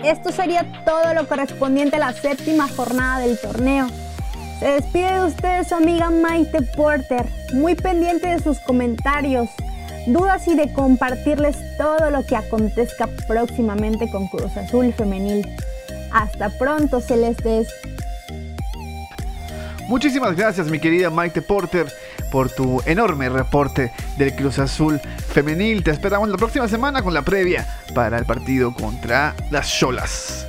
[0.05, 3.89] Esto sería todo lo correspondiente a la séptima jornada del torneo.
[4.59, 9.49] Se despide de ustedes su amiga Maite Porter, muy pendiente de sus comentarios,
[10.07, 15.47] dudas y de compartirles todo lo que acontezca próximamente con Cruz Azul Femenil.
[16.13, 17.69] Hasta pronto, Celestes.
[19.87, 21.87] Muchísimas gracias, mi querida Maite Porter
[22.33, 25.85] por tu enorme reporte del Cruz Azul femenil.
[25.85, 30.48] Te esperamos la próxima semana con la previa para el partido contra las Cholas.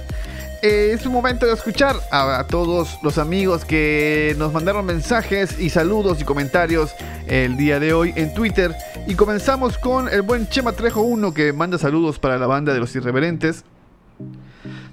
[0.62, 5.60] Eh, es un momento de escuchar a, a, todos los amigos que nos mandaron mensajes
[5.60, 6.92] y saludos y comentarios
[7.28, 8.76] el día de hoy en Twitter.
[9.08, 12.80] Y comenzamos con el buen Chema Trejo 1 que manda saludos para la banda de
[12.80, 13.64] los irreverentes.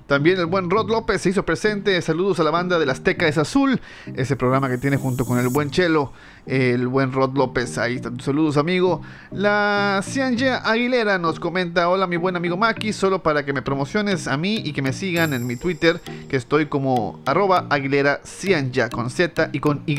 [0.06, 2.00] También el buen Rod López se hizo presente.
[2.00, 3.80] Saludos a la banda de la Azteca es Azul,
[4.14, 6.12] ese programa que tiene junto con el buen Chelo,
[6.46, 7.76] el buen Rod López.
[7.76, 9.02] Ahí están saludos, amigo.
[9.32, 14.28] La Cianja Aguilera nos comenta: Hola, mi buen amigo Maki, solo para que me promociones
[14.28, 18.88] a mí y que me sigan en mi Twitter, que estoy como arroba Aguilera Cianja
[18.90, 19.96] con Z y con Y.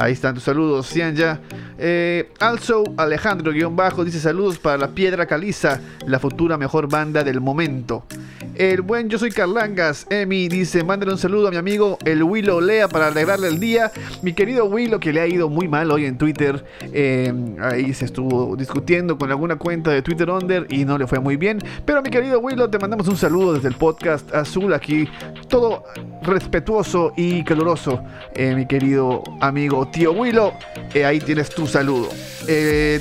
[0.00, 1.40] Ahí están tus saludos, Cianja.
[1.78, 8.06] Eh, also, Alejandro-Bajo dice saludos para la Piedra Caliza, la futura mejor banda del momento.
[8.54, 12.60] El buen Yo Soy Carlangas, Emi, dice, mándale un saludo a mi amigo el Willow
[12.60, 13.92] Lea para alegrarle el día.
[14.22, 16.64] Mi querido Willow, que le ha ido muy mal hoy en Twitter.
[16.92, 21.20] Eh, ahí se estuvo discutiendo con alguna cuenta de Twitter Under y no le fue
[21.20, 21.58] muy bien.
[21.84, 25.08] Pero mi querido Willow, te mandamos un saludo desde el podcast Azul aquí.
[25.48, 25.84] Todo
[26.22, 28.02] respetuoso y caluroso,
[28.34, 30.52] eh, mi querido amigo tío Willow.
[30.94, 32.08] Eh, ahí tienes tu saludo.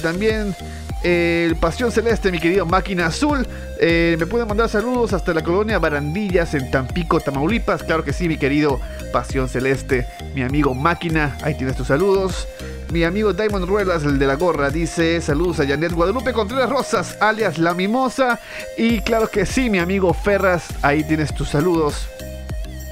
[0.02, 0.56] también
[1.04, 3.48] el Pasión Celeste, mi querido Máquina Azul.
[3.80, 7.84] Eh, me pueden mandar saludos hasta la colonia Barandillas en Tampico, Tamaulipas.
[7.84, 8.80] Claro que sí, mi querido
[9.14, 11.38] Pasión Celeste, mi amigo Máquina.
[11.42, 12.48] Ahí tienes tus saludos.
[12.92, 17.18] Mi amigo Diamond Ruelas, el de la gorra, dice saludos a Janet Guadalupe Contreras Rosas,
[17.22, 18.40] alias La Mimosa.
[18.78, 22.10] Y claro que sí, mi amigo Ferras, ahí tienes tus saludos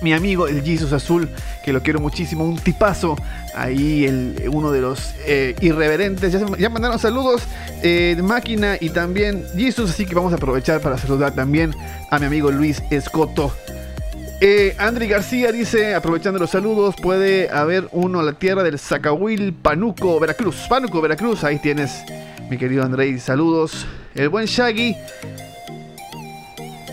[0.02, 1.30] mi amigo el Jesus Azul,
[1.64, 3.16] que lo quiero muchísimo, un tipazo,
[3.56, 7.44] ahí el, uno de los eh, irreverentes, ya, mandaron saludos
[7.84, 11.74] eh, de máquina y también Jesus, así que vamos a aprovechar para saludar también
[12.12, 13.52] a mi amigo Luis Escoto.
[14.40, 19.54] Eh, Andri García dice, aprovechando los saludos, puede haber uno a la tierra del Zacahuil,
[19.54, 20.68] Panuco, Veracruz.
[20.70, 22.04] Panuco, Veracruz, ahí tienes,
[22.48, 23.88] mi querido Andrei, saludos.
[24.14, 24.96] El buen Shaggy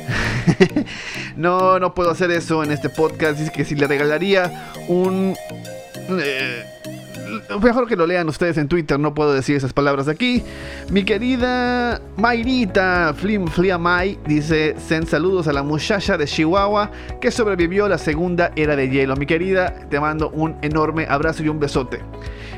[1.36, 3.38] no, no puedo hacer eso en este podcast.
[3.38, 5.36] Dice que si le regalaría un...
[6.08, 6.64] Eh,
[7.60, 10.42] mejor que lo lean ustedes en Twitter, no puedo decir esas palabras aquí.
[10.90, 13.46] Mi querida Mayrita Flim
[13.80, 16.90] Mai dice: Send saludos a la muchacha de Chihuahua
[17.20, 19.16] que sobrevivió a la segunda era de hielo.
[19.16, 22.00] Mi querida, te mando un enorme abrazo y un besote.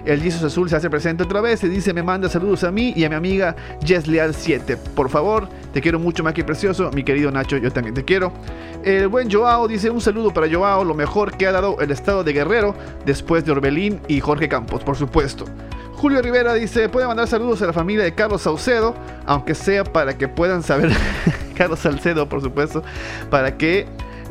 [0.06, 2.92] El Jesus Azul se hace presente otra vez y dice: Me manda saludos a mí
[2.94, 4.76] y a mi amiga Jess Leal 7.
[4.94, 6.92] Por favor, te quiero mucho, más que Precioso.
[6.92, 8.32] Mi querido Nacho, yo también te quiero.
[8.84, 12.22] El buen Joao dice: Un saludo para Joao, lo mejor que ha dado el estado
[12.22, 15.44] de Guerrero después de Orbelín y Jorge Campos, por supuesto.
[15.96, 20.16] Julio Rivera dice: Puede mandar saludos a la familia de Carlos Saucedo, aunque sea para
[20.16, 20.92] que puedan saber.
[21.56, 22.84] Carlos Salcedo, por supuesto,
[23.28, 23.86] para que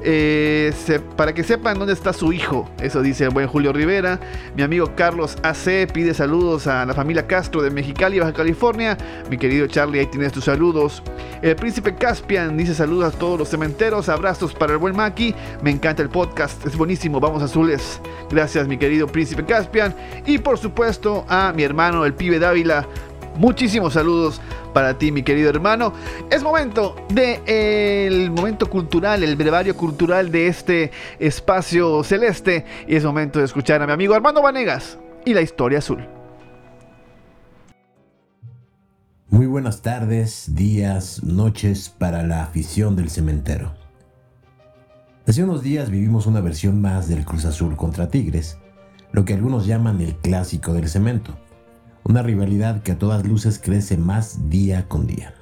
[0.08, 0.72] eh,
[1.18, 2.70] para que sepan dónde está su hijo.
[2.80, 4.20] Eso dice el buen Julio Rivera.
[4.56, 8.98] Mi amigo Carlos AC pide saludos a la familia Castro de Mexicali, Baja California.
[9.30, 11.02] Mi querido Charlie, ahí tienes tus saludos.
[11.41, 14.08] El príncipe Caspian dice saludos a todos los cementeros.
[14.08, 15.34] Abrazos para el buen Maki.
[15.63, 17.20] Me encanta el podcast, es buenísimo.
[17.20, 18.00] Vamos azules.
[18.30, 19.96] Gracias, mi querido príncipe Caspian.
[20.28, 22.88] Y por supuesto a mi hermano, el pibe Dávila.
[23.38, 24.39] Muchísimos saludos
[24.74, 25.93] para ti, mi querido hermano.
[26.32, 27.41] Es momento de
[28.08, 32.65] el momento cultural, el brevario cultural de este espacio celeste.
[32.88, 36.08] Y es momento de escuchar a mi amigo Armando Vanegas y la historia azul.
[39.28, 43.74] Muy buenas tardes, días, noches para la afición del cementero.
[45.28, 48.60] Hace unos días vivimos una versión más del Cruz Azul contra Tigres,
[49.12, 51.36] lo que algunos llaman el clásico del cemento
[52.06, 55.34] una rivalidad que a todas luces crece más día con día.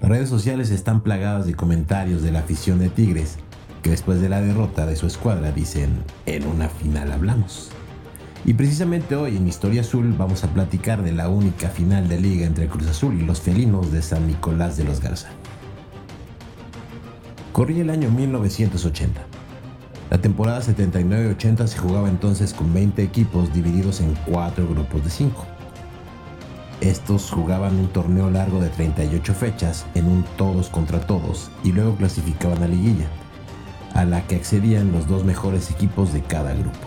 [0.00, 3.36] Las redes sociales están plagadas de comentarios de la afición de Tigres,
[3.82, 7.68] que después de la derrota de su escuadra dicen, en una final hablamos.
[8.46, 12.46] Y precisamente hoy en Historia Azul vamos a platicar de la única final de liga
[12.46, 15.28] entre Cruz Azul y los felinos de San Nicolás de los Garza.
[17.52, 19.20] Corría el año 1980.
[20.10, 25.53] La temporada 79-80 se jugaba entonces con 20 equipos divididos en 4 grupos de 5.
[26.84, 31.96] Estos jugaban un torneo largo de 38 fechas en un todos contra todos y luego
[31.96, 33.06] clasificaban a liguilla,
[33.94, 36.86] a la que accedían los dos mejores equipos de cada grupo.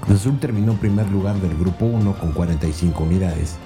[0.00, 3.58] Cruz Azul terminó primer lugar del grupo 1 con 45 unidades,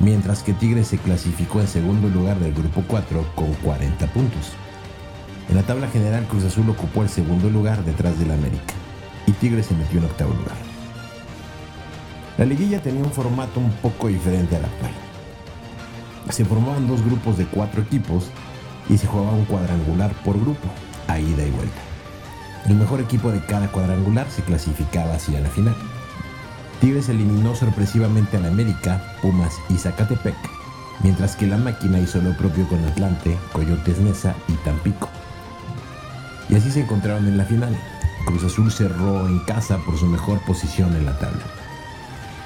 [0.00, 4.52] mientras que Tigres se clasificó en segundo lugar del grupo 4 con 40 puntos.
[5.50, 8.72] En la tabla general Cruz Azul ocupó el segundo lugar detrás del América
[9.26, 10.73] y Tigres se metió en octavo lugar.
[12.36, 14.90] La liguilla tenía un formato un poco diferente al actual.
[16.30, 18.28] Se formaban dos grupos de cuatro equipos
[18.88, 20.68] y se jugaba un cuadrangular por grupo,
[21.06, 21.80] a ida y vuelta.
[22.66, 25.76] El mejor equipo de cada cuadrangular se clasificaba hacia la final.
[26.80, 30.34] Tigres eliminó sorpresivamente al América, Pumas y Zacatepec,
[31.02, 35.08] mientras que la máquina hizo lo propio con Atlante, Coyotes Mesa y Tampico.
[36.48, 37.76] Y así se encontraron en la final.
[38.26, 41.44] Cruz Azul cerró en casa por su mejor posición en la tabla.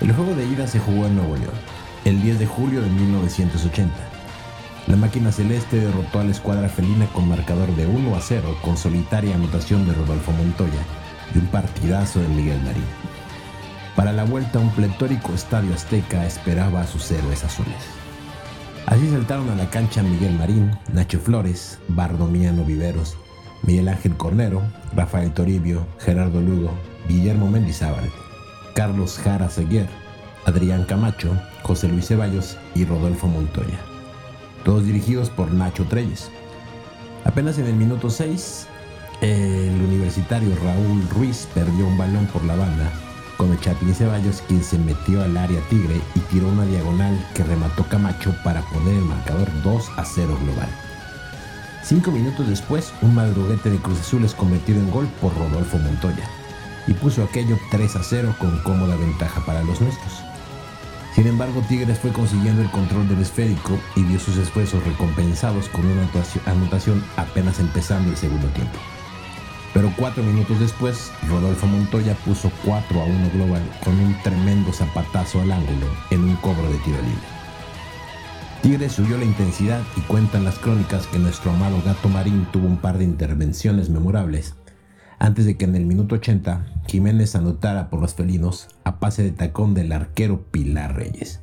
[0.01, 1.55] El juego de ida se jugó en Nuevo León,
[2.05, 3.93] el 10 de julio de 1980.
[4.87, 8.77] La máquina celeste derrotó a la escuadra felina con marcador de 1 a 0 con
[8.77, 10.83] solitaria anotación de Rodolfo Montoya
[11.35, 12.85] y un partidazo de Miguel Marín.
[13.97, 17.75] Para la vuelta, un pletórico estadio azteca esperaba a sus héroes azules.
[18.87, 23.17] Así saltaron a la cancha Miguel Marín, Nacho Flores, Bardomiano Viveros,
[23.65, 24.63] Miguel Ángel Cornero,
[24.95, 26.71] Rafael Toribio, Gerardo Lugo,
[27.09, 28.09] Guillermo Mendizábal,
[28.79, 29.89] Carlos Jara Seguer,
[30.47, 33.81] Adrián Camacho, José Luis Ceballos y Rodolfo Montoya.
[34.65, 36.31] Todos dirigidos por Nacho Treyes.
[37.25, 38.69] Apenas en el minuto 6,
[39.21, 42.93] el universitario Raúl Ruiz perdió un balón por la banda
[43.37, 47.43] con el Chapín Ceballos quien se metió al área tigre y tiró una diagonal que
[47.43, 50.69] remató Camacho para poner el marcador 2 a 0 global.
[51.83, 56.38] Cinco minutos después, un madruguete de Cruz Azul es convertido en gol por Rodolfo Montoya
[56.89, 60.25] y puso aquello 3 a 0 con cómoda ventaja para los nuestros.
[61.15, 65.85] Sin embargo, Tigres fue consiguiendo el control del esférico y vio sus esfuerzos recompensados con
[65.87, 66.09] una
[66.47, 68.79] anotación apenas empezando el segundo tiempo.
[69.75, 75.41] Pero cuatro minutos después, Rodolfo Montoya puso 4 a 1 global con un tremendo zapatazo
[75.41, 77.39] al ángulo en un cobro de tiro libre.
[78.63, 82.79] Tigres subió la intensidad y cuentan las crónicas que nuestro amado Gato Marín tuvo un
[82.79, 84.55] par de intervenciones memorables
[85.19, 89.33] antes de que en el minuto 80 Jiménez anotara por los felinos a pase de
[89.33, 91.41] tacón del arquero Pilar Reyes.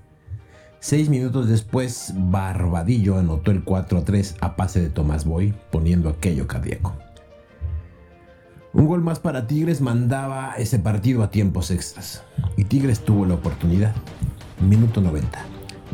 [0.80, 6.10] Seis minutos después, Barbadillo anotó el 4 a 3 a pase de Tomás Boy, poniendo
[6.10, 6.94] aquello cardíaco.
[8.72, 12.24] Un gol más para Tigres mandaba ese partido a tiempos extras.
[12.58, 13.96] Y Tigres tuvo la oportunidad.
[14.60, 15.40] Minuto 90.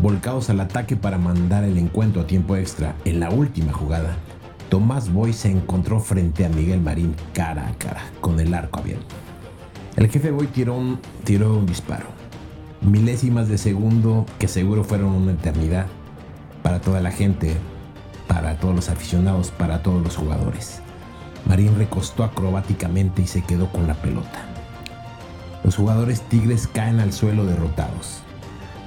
[0.01, 4.17] Volcados al ataque para mandar el encuentro a tiempo extra en la última jugada.
[4.71, 9.15] Tomás Boy se encontró frente a Miguel Marín cara a cara, con el arco abierto.
[9.97, 12.05] El jefe Boy tiró un, tiró un disparo.
[12.79, 15.87] Milésimas de segundo que seguro fueron una eternidad
[16.63, 17.57] para toda la gente,
[18.29, 20.79] para todos los aficionados, para todos los jugadores.
[21.45, 24.45] Marín recostó acrobáticamente y se quedó con la pelota.
[25.65, 28.23] Los jugadores tigres caen al suelo derrotados.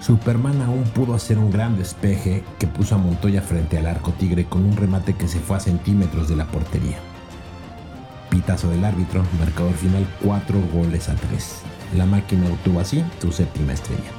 [0.04, 4.44] Superman aún pudo hacer un gran despeje que puso a Montoya frente al arco tigre
[4.44, 6.98] con un remate que se fue a centímetros de la portería.
[8.28, 11.62] Pitazo del árbitro, marcador final 4 goles a 3.
[11.96, 14.10] La máquina obtuvo así su séptima estrella.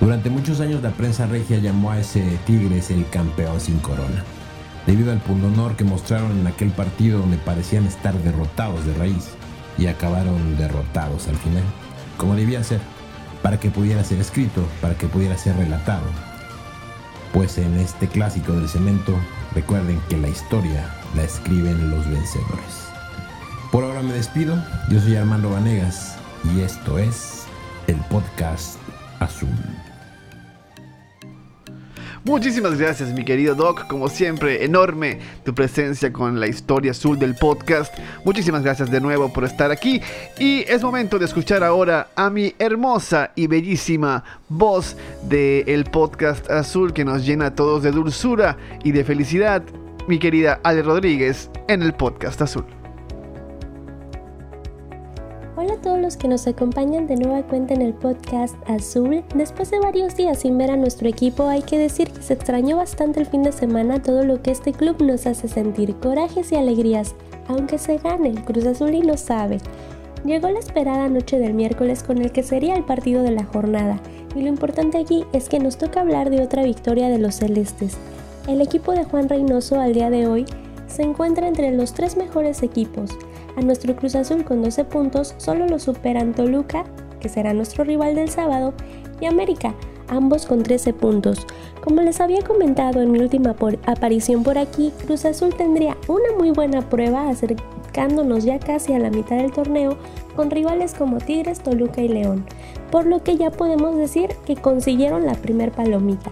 [0.00, 4.24] Durante muchos años la prensa regia llamó a ese Tigres el campeón sin corona
[4.86, 9.30] debido al pundonor que mostraron en aquel partido donde parecían estar derrotados de raíz
[9.78, 11.62] y acabaron derrotados al final,
[12.16, 12.80] como debía ser,
[13.44, 16.06] para que pudiera ser escrito, para que pudiera ser relatado.
[17.34, 19.14] Pues en este clásico del cemento,
[19.54, 22.88] recuerden que la historia la escriben los vencedores.
[23.70, 24.56] Por ahora me despido,
[24.88, 26.16] yo soy Armando Vanegas
[26.54, 27.44] y esto es
[27.86, 28.78] el podcast
[29.20, 29.50] azul.
[32.24, 33.86] Muchísimas gracias, mi querido Doc.
[33.86, 37.94] Como siempre, enorme tu presencia con la historia azul del podcast.
[38.24, 40.00] Muchísimas gracias de nuevo por estar aquí.
[40.38, 44.96] Y es momento de escuchar ahora a mi hermosa y bellísima voz
[45.28, 49.62] del podcast azul que nos llena a todos de dulzura y de felicidad.
[50.08, 52.83] Mi querida Ale Rodríguez en el podcast azul.
[55.84, 59.22] Todos los que nos acompañan de nueva cuenta en el podcast Azul.
[59.34, 62.78] Después de varios días sin ver a nuestro equipo, hay que decir que se extrañó
[62.78, 66.56] bastante el fin de semana todo lo que este club nos hace sentir, corajes y
[66.56, 67.14] alegrías,
[67.48, 69.58] aunque se gane, el Cruz Azul y lo sabe.
[70.24, 74.00] Llegó la esperada noche del miércoles con el que sería el partido de la jornada,
[74.34, 77.98] y lo importante aquí es que nos toca hablar de otra victoria de los celestes.
[78.48, 80.46] El equipo de Juan Reynoso al día de hoy
[80.86, 83.10] se encuentra entre los tres mejores equipos,
[83.56, 86.84] a nuestro Cruz Azul con 12 puntos solo lo superan Toluca,
[87.20, 88.74] que será nuestro rival del sábado,
[89.20, 89.74] y América,
[90.08, 91.46] ambos con 13 puntos.
[91.82, 93.54] Como les había comentado en mi última
[93.86, 99.10] aparición por aquí, Cruz Azul tendría una muy buena prueba acercándonos ya casi a la
[99.10, 99.96] mitad del torneo
[100.34, 102.44] con rivales como Tigres, Toluca y León,
[102.90, 106.30] por lo que ya podemos decir que consiguieron la primer palomita.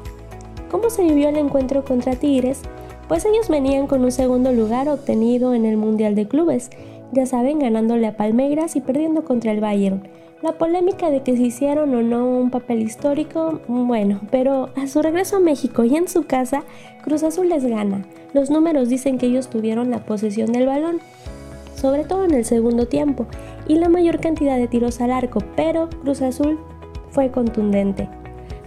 [0.70, 2.62] ¿Cómo se vivió el encuentro contra Tigres?
[3.08, 6.70] Pues ellos venían con un segundo lugar obtenido en el Mundial de Clubes
[7.12, 10.02] ya saben, ganándole a Palmeiras y perdiendo contra el Bayern.
[10.42, 15.00] La polémica de que se hicieron o no un papel histórico, bueno, pero a su
[15.00, 16.64] regreso a México y en su casa,
[17.04, 18.04] Cruz Azul les gana.
[18.32, 20.98] Los números dicen que ellos tuvieron la posesión del balón,
[21.76, 23.26] sobre todo en el segundo tiempo,
[23.68, 26.58] y la mayor cantidad de tiros al arco, pero Cruz Azul
[27.10, 28.08] fue contundente.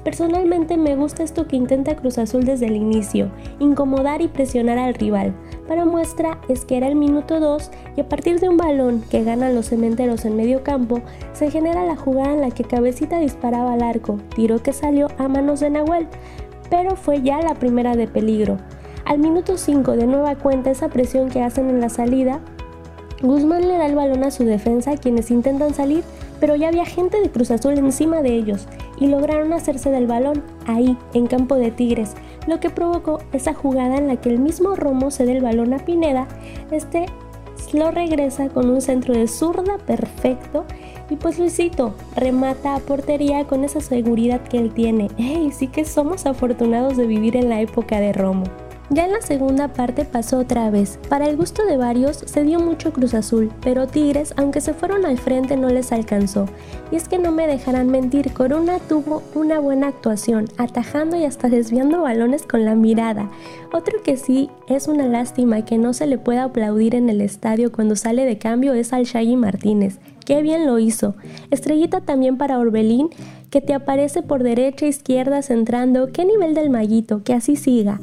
[0.05, 4.93] Personalmente me gusta esto que intenta Cruz Azul desde el inicio, incomodar y presionar al
[4.93, 5.33] rival.
[5.67, 9.23] Para muestra es que era el minuto 2 y a partir de un balón que
[9.23, 11.01] ganan los cementeros en medio campo,
[11.33, 15.27] se genera la jugada en la que Cabecita disparaba al arco, tiro que salió a
[15.27, 16.07] manos de Nahuel,
[16.69, 18.57] pero fue ya la primera de peligro.
[19.05, 22.41] Al minuto 5 de nueva cuenta esa presión que hacen en la salida,
[23.23, 26.03] Guzmán le da el balón a su defensa quienes intentan salir,
[26.39, 28.67] pero ya había gente de Cruz Azul encima de ellos
[28.97, 32.15] y lograron hacerse del balón ahí, en campo de Tigres,
[32.47, 35.79] lo que provocó esa jugada en la que el mismo Romo cede el balón a
[35.79, 36.27] Pineda,
[36.71, 37.05] este
[37.73, 40.65] lo regresa con un centro de zurda perfecto
[41.09, 45.09] y pues Luisito remata a portería con esa seguridad que él tiene.
[45.17, 45.51] ¡Ey!
[45.51, 48.45] Sí que somos afortunados de vivir en la época de Romo.
[48.91, 50.99] Ya en la segunda parte pasó otra vez.
[51.09, 55.05] Para el gusto de varios se dio mucho Cruz Azul, pero Tigres, aunque se fueron
[55.05, 56.45] al frente, no les alcanzó.
[56.91, 61.49] Y es que no me dejarán mentir, Corona tuvo una buena actuación, atajando y hasta
[61.49, 63.31] desviando balones con la mirada.
[63.73, 67.71] Otro que sí es una lástima que no se le pueda aplaudir en el estadio
[67.71, 69.97] cuando sale de cambio es al Shaggy Martínez.
[70.25, 71.15] Qué bien lo hizo.
[71.49, 73.09] Estrellita también para Orbelín,
[73.49, 76.11] que te aparece por derecha, izquierda, centrando.
[76.11, 77.99] Qué nivel del maguito, que así siga.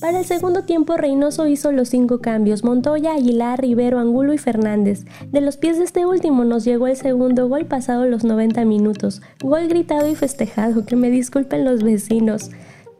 [0.00, 5.04] Para el segundo tiempo, Reynoso hizo los cinco cambios: Montoya, Aguilar, Rivero, Angulo y Fernández.
[5.30, 9.22] De los pies de este último nos llegó el segundo gol pasado los 90 minutos.
[9.40, 12.50] Gol gritado y festejado, que me disculpen los vecinos.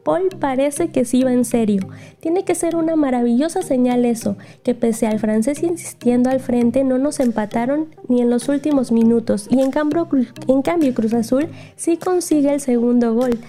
[0.03, 1.87] Paul parece que sí va en serio.
[2.19, 6.97] Tiene que ser una maravillosa señal eso, que pese al francés insistiendo al frente no
[6.97, 10.07] nos empataron ni en los últimos minutos y en cambio,
[10.47, 13.39] en cambio Cruz Azul sí consigue el segundo gol.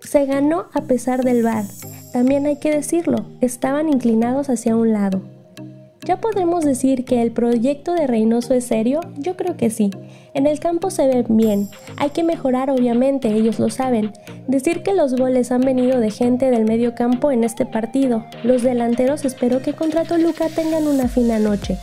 [0.00, 1.64] Se ganó a pesar del VAR.
[2.14, 5.20] También hay que decirlo, estaban inclinados hacia un lado.
[6.04, 9.00] ¿Ya podemos decir que el proyecto de Reynoso es serio?
[9.18, 9.90] Yo creo que sí.
[10.32, 11.68] En el campo se ve bien.
[11.96, 14.12] Hay que mejorar, obviamente, ellos lo saben.
[14.46, 18.24] Decir que los goles han venido de gente del medio campo en este partido.
[18.44, 21.78] Los delanteros espero que contra Toluca tengan una fina noche.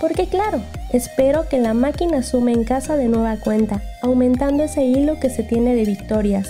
[0.00, 0.60] Porque claro,
[0.92, 5.44] espero que la máquina sume en casa de nueva cuenta, aumentando ese hilo que se
[5.44, 6.48] tiene de victorias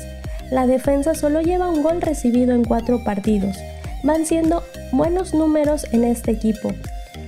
[0.50, 3.56] la defensa solo lleva un gol recibido en cuatro partidos.
[4.02, 6.72] Van siendo buenos números en este equipo.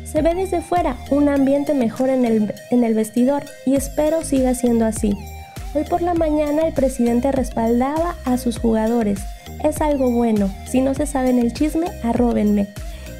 [0.05, 4.55] Se ve desde fuera un ambiente mejor en el, en el vestidor y espero siga
[4.55, 5.17] siendo así.
[5.75, 9.21] Hoy por la mañana el presidente respaldaba a sus jugadores.
[9.63, 10.51] Es algo bueno.
[10.67, 12.69] Si no se saben el chisme, arróbenme.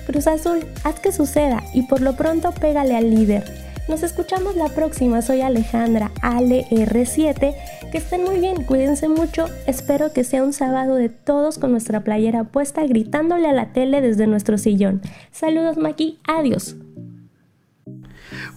[0.07, 3.68] Cruz Azul, haz que suceda y por lo pronto pégale al líder.
[3.89, 5.23] Nos escuchamos la próxima.
[5.23, 7.55] Soy Alejandra ALR7
[7.91, 9.47] que estén muy bien, cuídense mucho.
[9.67, 14.03] Espero que sea un sábado de todos con nuestra playera puesta gritándole a la tele
[14.03, 15.01] desde nuestro sillón.
[15.31, 16.77] Saludos Maki, adiós.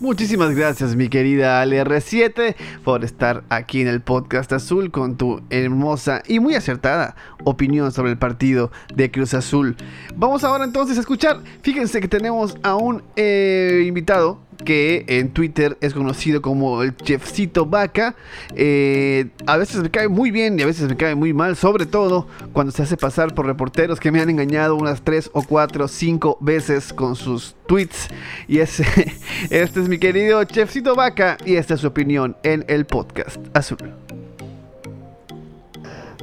[0.02, 6.24] Muchísimas gracias mi querida ALR7 por estar aquí en el podcast azul con tu hermosa
[6.28, 9.78] y muy acertada opinión sobre el partido de Cruz Azul.
[10.16, 15.78] Vamos ahora entonces a escuchar, fíjense que tenemos a un eh, invitado que en Twitter
[15.82, 18.16] es conocido como el chefcito vaca.
[18.56, 21.86] Eh, a veces me cae muy bien y a veces me cae muy mal, sobre
[21.86, 25.86] todo cuando se hace pasar por reporteros que me han engañado unas 3 o 4
[25.86, 28.08] o 5 veces con sus tweets.
[28.48, 28.86] Y ese,
[29.50, 33.78] este es mi querido chefcito vaca y esta es su opinión en el podcast azul.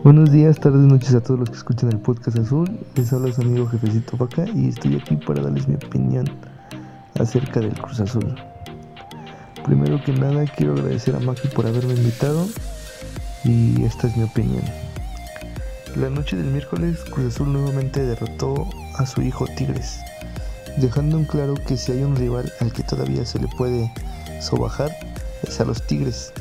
[0.05, 2.71] Buenos días, tardes, noches a todos los que escuchan el podcast azul.
[2.95, 6.25] Les habla su amigo Jefecito Vaca y estoy aquí para darles mi opinión
[7.19, 8.35] acerca del Cruz Azul.
[9.65, 12.47] Primero que nada quiero agradecer a Maki por haberme invitado
[13.45, 14.63] y esta es mi opinión.
[15.97, 20.01] La noche del miércoles Cruz Azul nuevamente derrotó a su hijo Tigres,
[20.77, 23.93] dejando en claro que si hay un rival al que todavía se le puede
[24.41, 24.91] sobajar
[25.43, 26.33] es a los Tigres.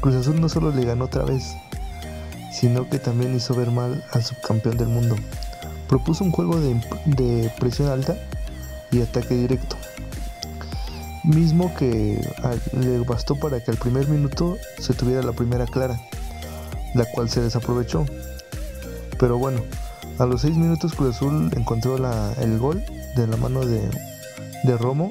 [0.00, 1.54] Cruz Azul no solo le ganó otra vez,
[2.52, 5.16] sino que también hizo ver mal al subcampeón del mundo.
[5.88, 8.16] Propuso un juego de, de presión alta
[8.90, 9.76] y ataque directo,
[11.24, 12.20] mismo que
[12.72, 15.98] le bastó para que al primer minuto se tuviera la primera clara,
[16.94, 18.04] la cual se desaprovechó.
[19.18, 19.62] Pero bueno,
[20.18, 22.82] a los 6 minutos Cruz Azul encontró el gol
[23.16, 23.90] de la mano de,
[24.78, 25.10] Romo.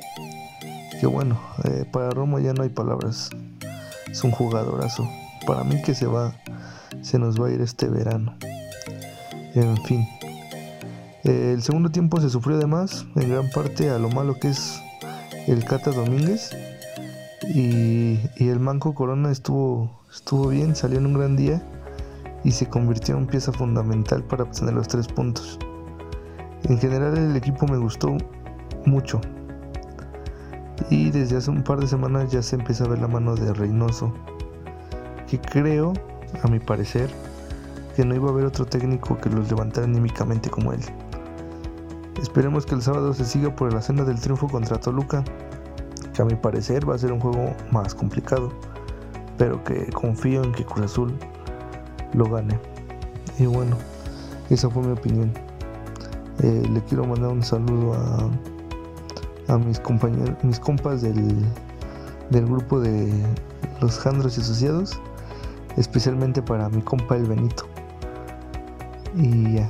[1.00, 3.30] Que bueno, eh, para Romo ya no hay palabras.
[4.10, 5.10] Es un jugadorazo.
[5.46, 6.34] Para mí que se va,
[7.02, 8.36] se nos va a ir este verano.
[9.56, 10.08] En fin.
[11.24, 14.82] el segundo tiempo se sufrió de más, en gran parte a lo malo que es
[15.48, 16.56] el Cata Domínguez.
[17.54, 21.62] Y, el Manco Corona estuvo, estuvo bien, salió en un gran día
[22.44, 25.60] y se convirtió en pieza fundamental para obtener los tres puntos.
[26.64, 28.16] En general el equipo me gustó
[28.86, 29.20] mucho.
[30.90, 33.54] Y desde hace un par de semanas ya se empieza a ver la mano de
[33.54, 34.14] Reynoso.
[35.28, 35.94] Que creo,
[36.42, 37.10] a mi parecer,
[37.96, 40.82] que no iba a haber otro técnico que los levantara anímicamente como él.
[42.22, 45.24] Esperemos que el sábado se siga por la senda del triunfo contra Toluca,
[46.14, 48.52] que a mi parecer va a ser un juego más complicado,
[49.38, 51.14] pero que confío en que Cruz Azul
[52.14, 52.60] lo gane.
[53.40, 53.78] Y bueno,
[54.50, 55.34] esa fue mi opinión.
[56.42, 61.46] Eh, le quiero mandar un saludo a, a mis compañeros, mis compas del,
[62.30, 63.12] del grupo de
[63.82, 65.00] los Jandros y Asociados,
[65.78, 67.66] especialmente para mi compa el Benito.
[69.16, 69.70] Y ya.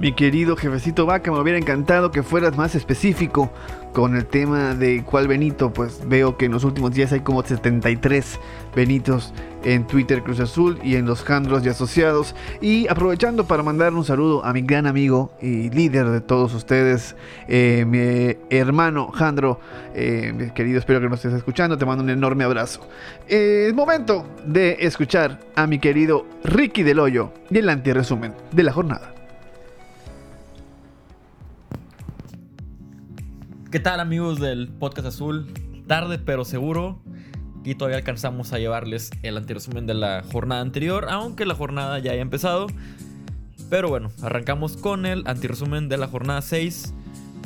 [0.00, 3.50] Mi querido jefecito Vaca, me hubiera encantado que fueras más específico
[3.92, 5.74] con el tema de cuál Benito.
[5.74, 8.40] Pues veo que en los últimos días hay como 73
[8.74, 12.34] Benitos en Twitter Cruz Azul y en los Jandros y asociados.
[12.62, 17.14] Y aprovechando para mandar un saludo a mi gran amigo y líder de todos ustedes,
[17.46, 19.60] eh, mi hermano Jandro.
[19.94, 21.76] Eh, mi querido, espero que nos estés escuchando.
[21.76, 22.80] Te mando un enorme abrazo.
[23.28, 28.62] Eh, es momento de escuchar a mi querido Ricky Del Hoyo y el antiresumen de
[28.62, 29.19] la jornada.
[33.70, 35.46] ¿Qué tal amigos del Podcast Azul?
[35.86, 37.00] Tarde pero seguro.
[37.62, 42.10] Y todavía alcanzamos a llevarles el antiresumen de la jornada anterior, aunque la jornada ya
[42.10, 42.66] haya empezado.
[43.68, 46.92] Pero bueno, arrancamos con el antiresumen de la jornada 6,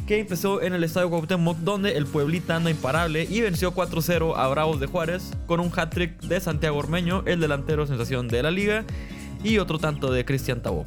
[0.06, 4.48] que empezó en el Estadio Cuauhtémoc, donde el Pueblita anda imparable y venció 4-0 a
[4.48, 8.86] Bravos de Juárez con un hat-trick de Santiago Ormeño, el delantero sensación de la liga,
[9.42, 10.86] y otro tanto de Cristian Tabó.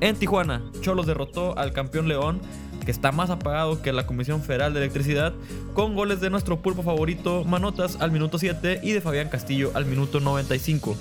[0.00, 2.40] En Tijuana, Cholos derrotó al campeón León
[2.84, 5.32] que está más apagado que la Comisión Federal de Electricidad,
[5.74, 9.86] con goles de nuestro pulpo favorito Manotas al minuto 7 y de Fabián Castillo al
[9.86, 10.96] minuto 95.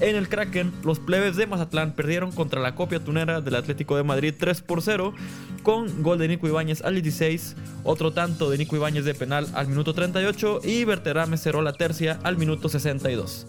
[0.00, 4.02] En el Kraken, los plebes de Mazatlán perdieron contra la copia tunera del Atlético de
[4.02, 5.14] Madrid 3 por 0,
[5.62, 9.68] con gol de Nico Ibáñez al 16, otro tanto de Nico Ibáñez de penal al
[9.68, 13.46] minuto 38 y Berterame cerró la tercia al minuto 62.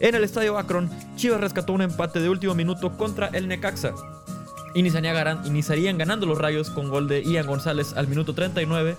[0.00, 3.94] En el estadio Akron, Chivas rescató un empate de último minuto contra el Necaxa.
[4.74, 8.96] Iniciarían ganando los rayos con gol de Ian González al minuto 39,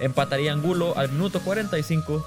[0.00, 2.24] empataría Angulo al minuto 45.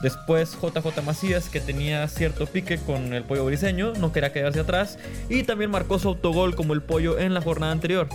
[0.00, 4.98] Después JJ Macías, que tenía cierto pique con el pollo briseño, no quería quedarse atrás.
[5.28, 8.08] Y también marcó su autogol como el pollo en la jornada anterior.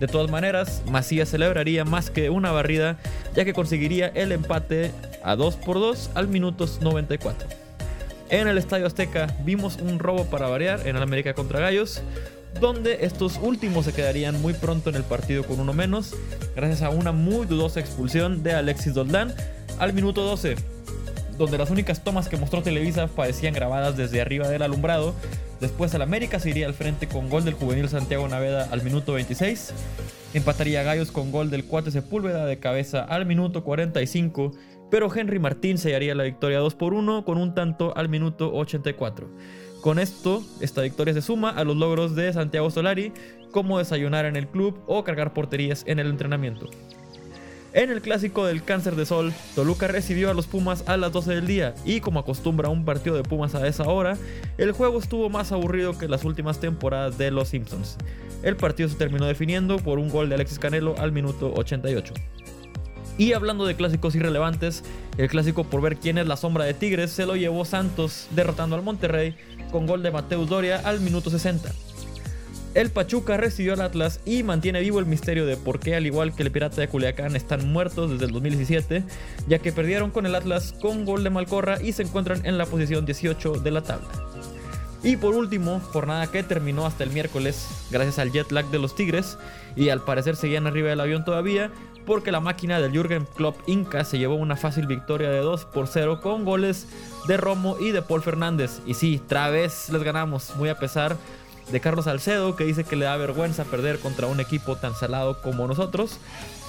[0.00, 2.98] De todas maneras, Macías celebraría más que una barrida,
[3.34, 4.90] ya que conseguiría el empate
[5.22, 7.48] a 2 por 2 al minuto 94.
[8.30, 12.02] En el Estadio Azteca vimos un robo para variar en el América contra Gallos
[12.60, 16.14] donde estos últimos se quedarían muy pronto en el partido con uno menos,
[16.54, 19.34] gracias a una muy dudosa expulsión de Alexis Doldán
[19.78, 20.56] al minuto 12,
[21.38, 25.14] donde las únicas tomas que mostró Televisa parecían grabadas desde arriba del alumbrado.
[25.60, 29.12] Después el América se iría al frente con gol del juvenil Santiago Naveda al minuto
[29.12, 29.72] 26.
[30.34, 34.52] Empataría Gallos con gol del Cuate Sepúlveda de cabeza al minuto 45,
[34.90, 39.30] pero Henry Martín sellaría la victoria 2 por 1 con un tanto al minuto 84.
[39.82, 43.12] Con esto, esta victoria se suma a los logros de Santiago Solari,
[43.50, 46.70] como desayunar en el club o cargar porterías en el entrenamiento.
[47.72, 51.34] En el clásico del cáncer de sol, Toluca recibió a los Pumas a las 12
[51.34, 54.16] del día y como acostumbra un partido de Pumas a esa hora,
[54.56, 57.96] el juego estuvo más aburrido que las últimas temporadas de los Simpsons.
[58.44, 62.14] El partido se terminó definiendo por un gol de Alexis Canelo al minuto 88.
[63.18, 64.84] Y hablando de clásicos irrelevantes,
[65.18, 68.74] el clásico por ver quién es la sombra de Tigres se lo llevó Santos derrotando
[68.76, 69.36] al Monterrey
[69.70, 71.70] con gol de Mateus Doria al minuto 60.
[72.74, 76.34] El Pachuca recibió al Atlas y mantiene vivo el misterio de por qué, al igual
[76.34, 79.04] que el Pirata de Culiacán, están muertos desde el 2017,
[79.46, 82.64] ya que perdieron con el Atlas con gol de Malcorra y se encuentran en la
[82.64, 84.08] posición 18 de la tabla.
[85.02, 88.94] Y por último, jornada que terminó hasta el miércoles gracias al jet lag de los
[88.94, 89.36] Tigres
[89.76, 91.72] y al parecer seguían arriba del avión todavía,
[92.06, 95.86] porque la máquina del Jürgen Klopp Inca se llevó una fácil victoria de 2 por
[95.86, 96.86] 0 con goles
[97.28, 98.80] de Romo y de Paul Fernández.
[98.86, 101.16] Y sí, otra vez les ganamos, muy a pesar
[101.70, 105.40] de Carlos Salcedo, que dice que le da vergüenza perder contra un equipo tan salado
[105.40, 106.18] como nosotros.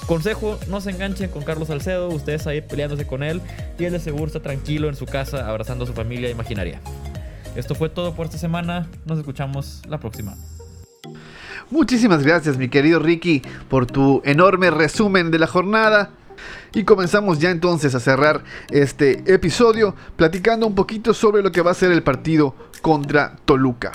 [0.06, 3.42] Consejo, no se enganchen con Carlos Salcedo, ustedes ahí peleándose con él
[3.80, 6.82] y él de seguro está tranquilo en su casa abrazando a su familia imaginaria.
[7.56, 10.36] Esto fue todo por esta semana, nos escuchamos la próxima.
[11.74, 16.12] Muchísimas gracias, mi querido Ricky, por tu enorme resumen de la jornada.
[16.72, 21.72] Y comenzamos ya entonces a cerrar este episodio platicando un poquito sobre lo que va
[21.72, 22.54] a ser el partido
[22.84, 23.92] contra Toluca.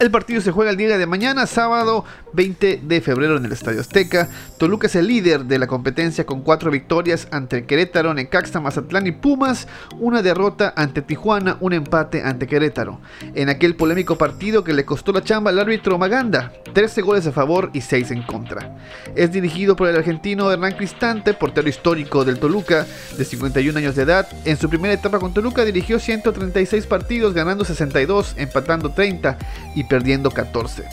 [0.00, 3.82] El partido se juega el día de mañana, sábado 20 de febrero en el Estadio
[3.82, 4.30] Azteca.
[4.56, 9.12] Toluca es el líder de la competencia con cuatro victorias ante Querétaro, Necaxa, Mazatlán y
[9.12, 12.98] Pumas, una derrota ante Tijuana, un empate ante Querétaro.
[13.34, 17.32] En aquel polémico partido que le costó la chamba al árbitro Maganda, 13 goles a
[17.32, 18.78] favor y 6 en contra.
[19.14, 22.86] Es dirigido por el argentino Hernán Cristante, portero histórico del Toluca,
[23.18, 24.26] de 51 años de edad.
[24.46, 29.36] En su primera etapa con Toluca dirigió 136 partidos, ganando 62, empatando 30
[29.74, 30.84] y perdiendo 14.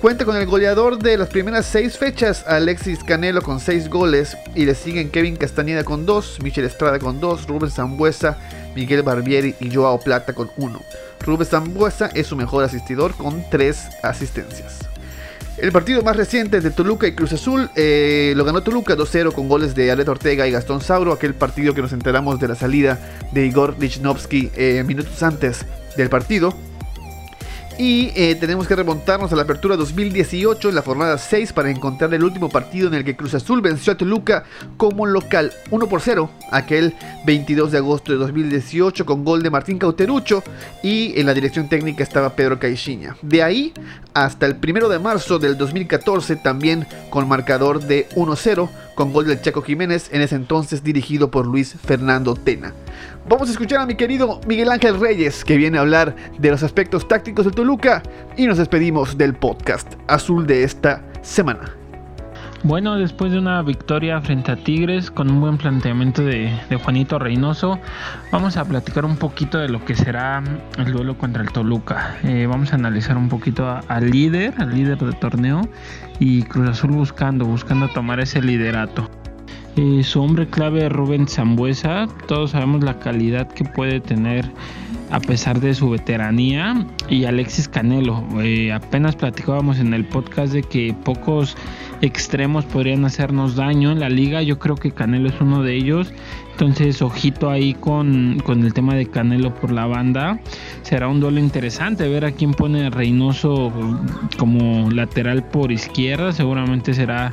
[0.00, 4.66] Cuenta con el goleador de las primeras 6 fechas, Alexis Canelo con 6 goles, y
[4.66, 8.36] le siguen Kevin Castañeda con 2, Michel Estrada con 2, Rubén Zambuesa,
[8.74, 10.80] Miguel Barbieri y Joao Plata con 1.
[11.20, 14.80] Rubén Zambuesa es su mejor asistidor con 3 asistencias.
[15.58, 19.46] El partido más reciente de Toluca y Cruz Azul eh, lo ganó Toluca 2-0 con
[19.46, 22.98] goles de Alet Ortega y Gastón Sauro, aquel partido que nos enteramos de la salida
[23.32, 25.66] de Igor Lichnowsky eh, minutos antes
[25.98, 26.54] del partido.
[27.82, 32.12] Y eh, tenemos que remontarnos a la apertura 2018 en la jornada 6 para encontrar
[32.12, 34.44] el último partido en el que Cruz Azul venció a Toluca
[34.76, 39.78] como local 1 por 0, aquel 22 de agosto de 2018 con gol de Martín
[39.78, 40.44] Cauterucho
[40.82, 43.16] y en la dirección técnica estaba Pedro Caixinha.
[43.22, 43.72] De ahí
[44.12, 48.68] hasta el 1 de marzo del 2014 también con marcador de 1-0
[49.00, 52.74] con gol del Chaco Jiménez, en ese entonces dirigido por Luis Fernando Tena.
[53.26, 56.62] Vamos a escuchar a mi querido Miguel Ángel Reyes, que viene a hablar de los
[56.62, 58.02] aspectos tácticos de Toluca,
[58.36, 61.79] y nos despedimos del podcast azul de esta semana.
[62.62, 66.52] Bueno, después de una victoria frente a Tigres con un buen planteamiento de,
[66.84, 67.78] Juanito Reynoso,
[68.30, 70.42] vamos a platicar un poquito de lo que será
[70.76, 72.18] el duelo contra el Toluca.
[72.22, 75.62] Eh, vamos a analizar un poquito al líder, al líder del torneo
[76.18, 79.08] y Cruz Azul buscando, buscando tomar ese liderato.
[79.76, 84.50] Eh, su hombre clave Rubén Zambuesa, todos sabemos la calidad que puede tener
[85.10, 88.24] a pesar de su veteranía y Alexis Canelo.
[88.42, 91.56] Eh, apenas platicábamos en el podcast de que pocos
[92.02, 94.42] extremos podrían hacernos daño en la liga.
[94.42, 96.12] Yo creo que Canelo es uno de ellos.
[96.52, 100.40] Entonces, ojito ahí con, el tema de Canelo por la banda.
[100.82, 103.72] Será un duelo interesante ver a quién pone Reynoso
[104.38, 106.32] como lateral por izquierda.
[106.32, 107.32] Seguramente será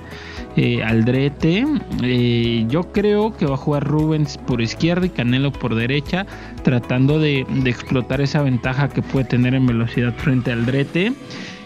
[0.55, 1.65] eh, Aldrete.
[2.03, 6.25] Eh, yo creo que va a jugar Rubens por izquierda y Canelo por derecha,
[6.63, 11.13] tratando de, de explotar esa ventaja que puede tener en velocidad frente a Aldrete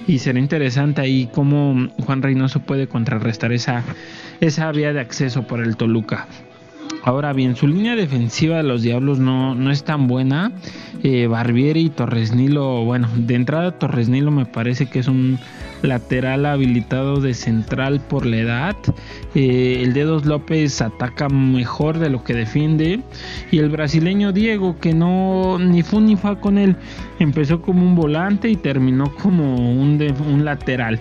[0.08, 3.84] y será interesante ahí cómo Juan Reynoso puede contrarrestar esa,
[4.40, 6.28] esa vía de acceso por el Toluca.
[7.04, 10.52] Ahora bien, su línea defensiva de los Diablos no, no es tan buena.
[11.04, 15.40] Eh, Barbieri y Torres Nilo, bueno, de entrada Torres Nilo me parece que es un
[15.82, 18.76] lateral habilitado de central por la edad.
[19.34, 23.02] Eh, el Dedos López ataca mejor de lo que defiende.
[23.50, 26.76] Y el brasileño Diego, que no ni fu ni fa con él,
[27.20, 31.00] empezó como un volante y terminó como un, un lateral.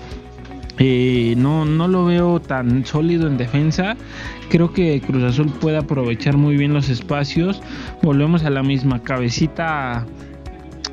[0.83, 3.97] Eh, no, no lo veo tan sólido en defensa.
[4.49, 7.63] Creo que Cruz Azul puede aprovechar muy bien los espacios.
[8.03, 10.07] Volvemos a la misma cabecita.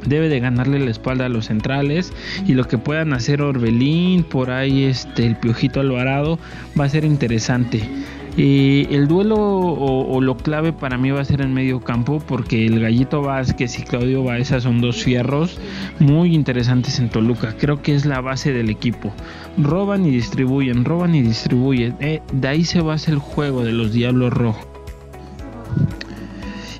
[0.06, 2.14] Debe de ganarle la espalda a los centrales
[2.46, 6.38] y lo que puedan hacer Orbelín, por ahí este el Piojito Alvarado
[6.80, 7.82] va a ser interesante.
[8.38, 12.80] El duelo o, lo clave para mí va a ser en medio campo porque el
[12.80, 15.60] Gallito Vázquez y Claudio Baeza son dos fierros
[16.00, 17.56] muy interesantes en Toluca.
[17.58, 19.12] Creo que es la base del equipo.
[19.58, 21.96] Roban y distribuyen, roban y distribuyen.
[22.00, 24.77] Eh, de ahí se basa el juego de los Diablos Rojos.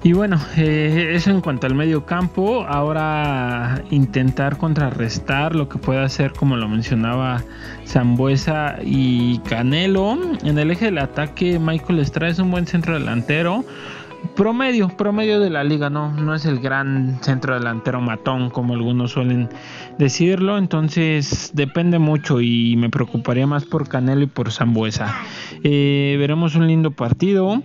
[0.04, 2.66] Y bueno, eh, eso en cuanto al medio campo.
[2.68, 7.44] Ahora intentar contrarrestar lo que pueda hacer, como lo mencionaba
[7.86, 10.18] Zambuesa y Canelo.
[10.44, 13.66] En el eje del ataque, Michael Estrada es un buen centro delantero.
[14.36, 19.12] Promedio, promedio de la liga, no, no es el gran centro delantero matón como algunos
[19.12, 19.48] suelen
[19.98, 25.16] decirlo, entonces depende mucho y me preocuparía más por Canelo y por Zambuesa.
[25.64, 27.62] Eh, veremos un lindo partido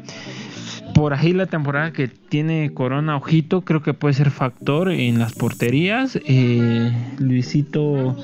[0.95, 5.33] por ahí la temporada que tiene Corona Ojito creo que puede ser factor en las
[5.33, 6.19] porterías.
[6.27, 8.17] Eh, Luisito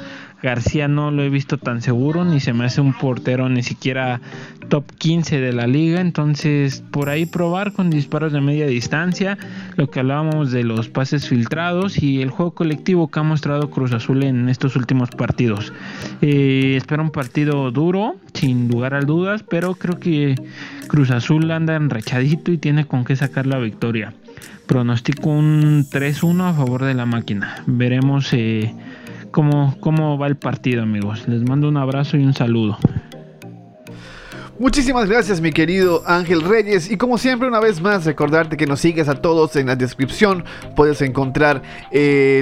[0.43, 4.21] García no lo he visto tan seguro, ni se me hace un portero ni siquiera
[4.69, 6.01] top 15 de la liga.
[6.01, 9.37] Entonces, por ahí probar con disparos de media distancia,
[9.77, 13.93] lo que hablábamos de los pases filtrados y el juego colectivo que ha mostrado Cruz
[13.93, 15.73] Azul en estos últimos partidos.
[16.23, 20.37] Eh, espero un partido duro, sin lugar a dudas, pero creo que
[20.87, 24.15] Cruz Azul anda enrachadito y tiene con qué sacar la victoria.
[24.67, 27.63] Pronostico un 3-1 a favor de la máquina.
[27.67, 28.33] Veremos.
[28.35, 28.75] Eh,
[29.39, 31.29] cómo, cómo va el partido, amigos.
[31.29, 32.77] Les mando un abrazo y un saludo.
[34.59, 38.81] Muchísimas gracias mi querido Ángel Reyes y como siempre una vez más recordarte que nos
[38.81, 41.63] sigues a todos en la descripción puedes encontrar
[41.93, 42.41] eh,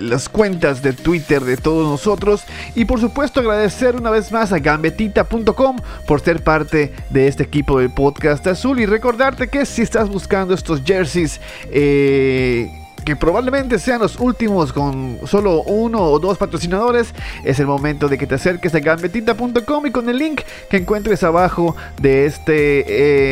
[0.00, 2.42] las cuentas de Twitter de todos nosotros
[2.74, 5.76] y por supuesto agradecer una vez más a gambetita.com
[6.08, 10.54] por ser parte de este equipo del podcast azul y recordarte que si estás buscando
[10.54, 11.40] estos jerseys
[11.70, 18.08] eh, que probablemente sean los últimos con solo uno o dos patrocinadores, es el momento
[18.08, 22.84] de que te acerques a gambetita.com y con el link que encuentres abajo de este,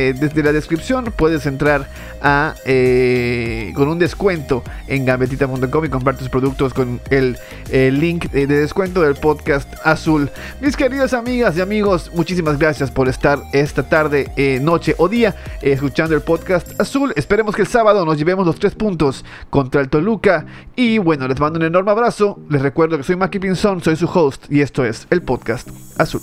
[0.08, 1.88] eh, desde la descripción, puedes entrar
[2.20, 7.38] a eh, con un descuento en gambetita.com y comprar tus productos con el,
[7.70, 10.30] el link de descuento del podcast azul.
[10.60, 15.34] Mis queridas amigas y amigos, muchísimas gracias por estar esta tarde, eh, noche o día
[15.62, 17.12] escuchando el podcast azul.
[17.16, 19.24] Esperemos que el sábado nos llevemos los tres puntos
[19.62, 20.44] contra el Toluca.
[20.76, 22.40] Y bueno, les mando un enorme abrazo.
[22.48, 25.68] Les recuerdo que soy Maki Pinzón, soy su host y esto es el podcast
[26.02, 26.22] azul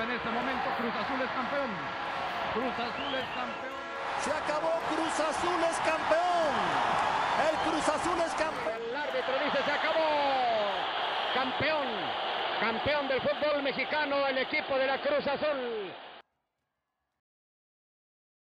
[0.00, 0.66] en este momento.
[0.78, 1.70] Cruz Azul es campeón.
[2.54, 3.76] Cruz Azul es campeón.
[4.20, 4.72] Se acabó.
[4.90, 6.54] Cruz Azul es campeón.
[7.46, 8.80] El Cruz Azul es campeón.
[8.90, 10.10] El árbitro dice se acabó.
[11.34, 11.86] Campeón.
[12.60, 16.05] Campeón del fútbol mexicano el equipo de la Cruz Azul.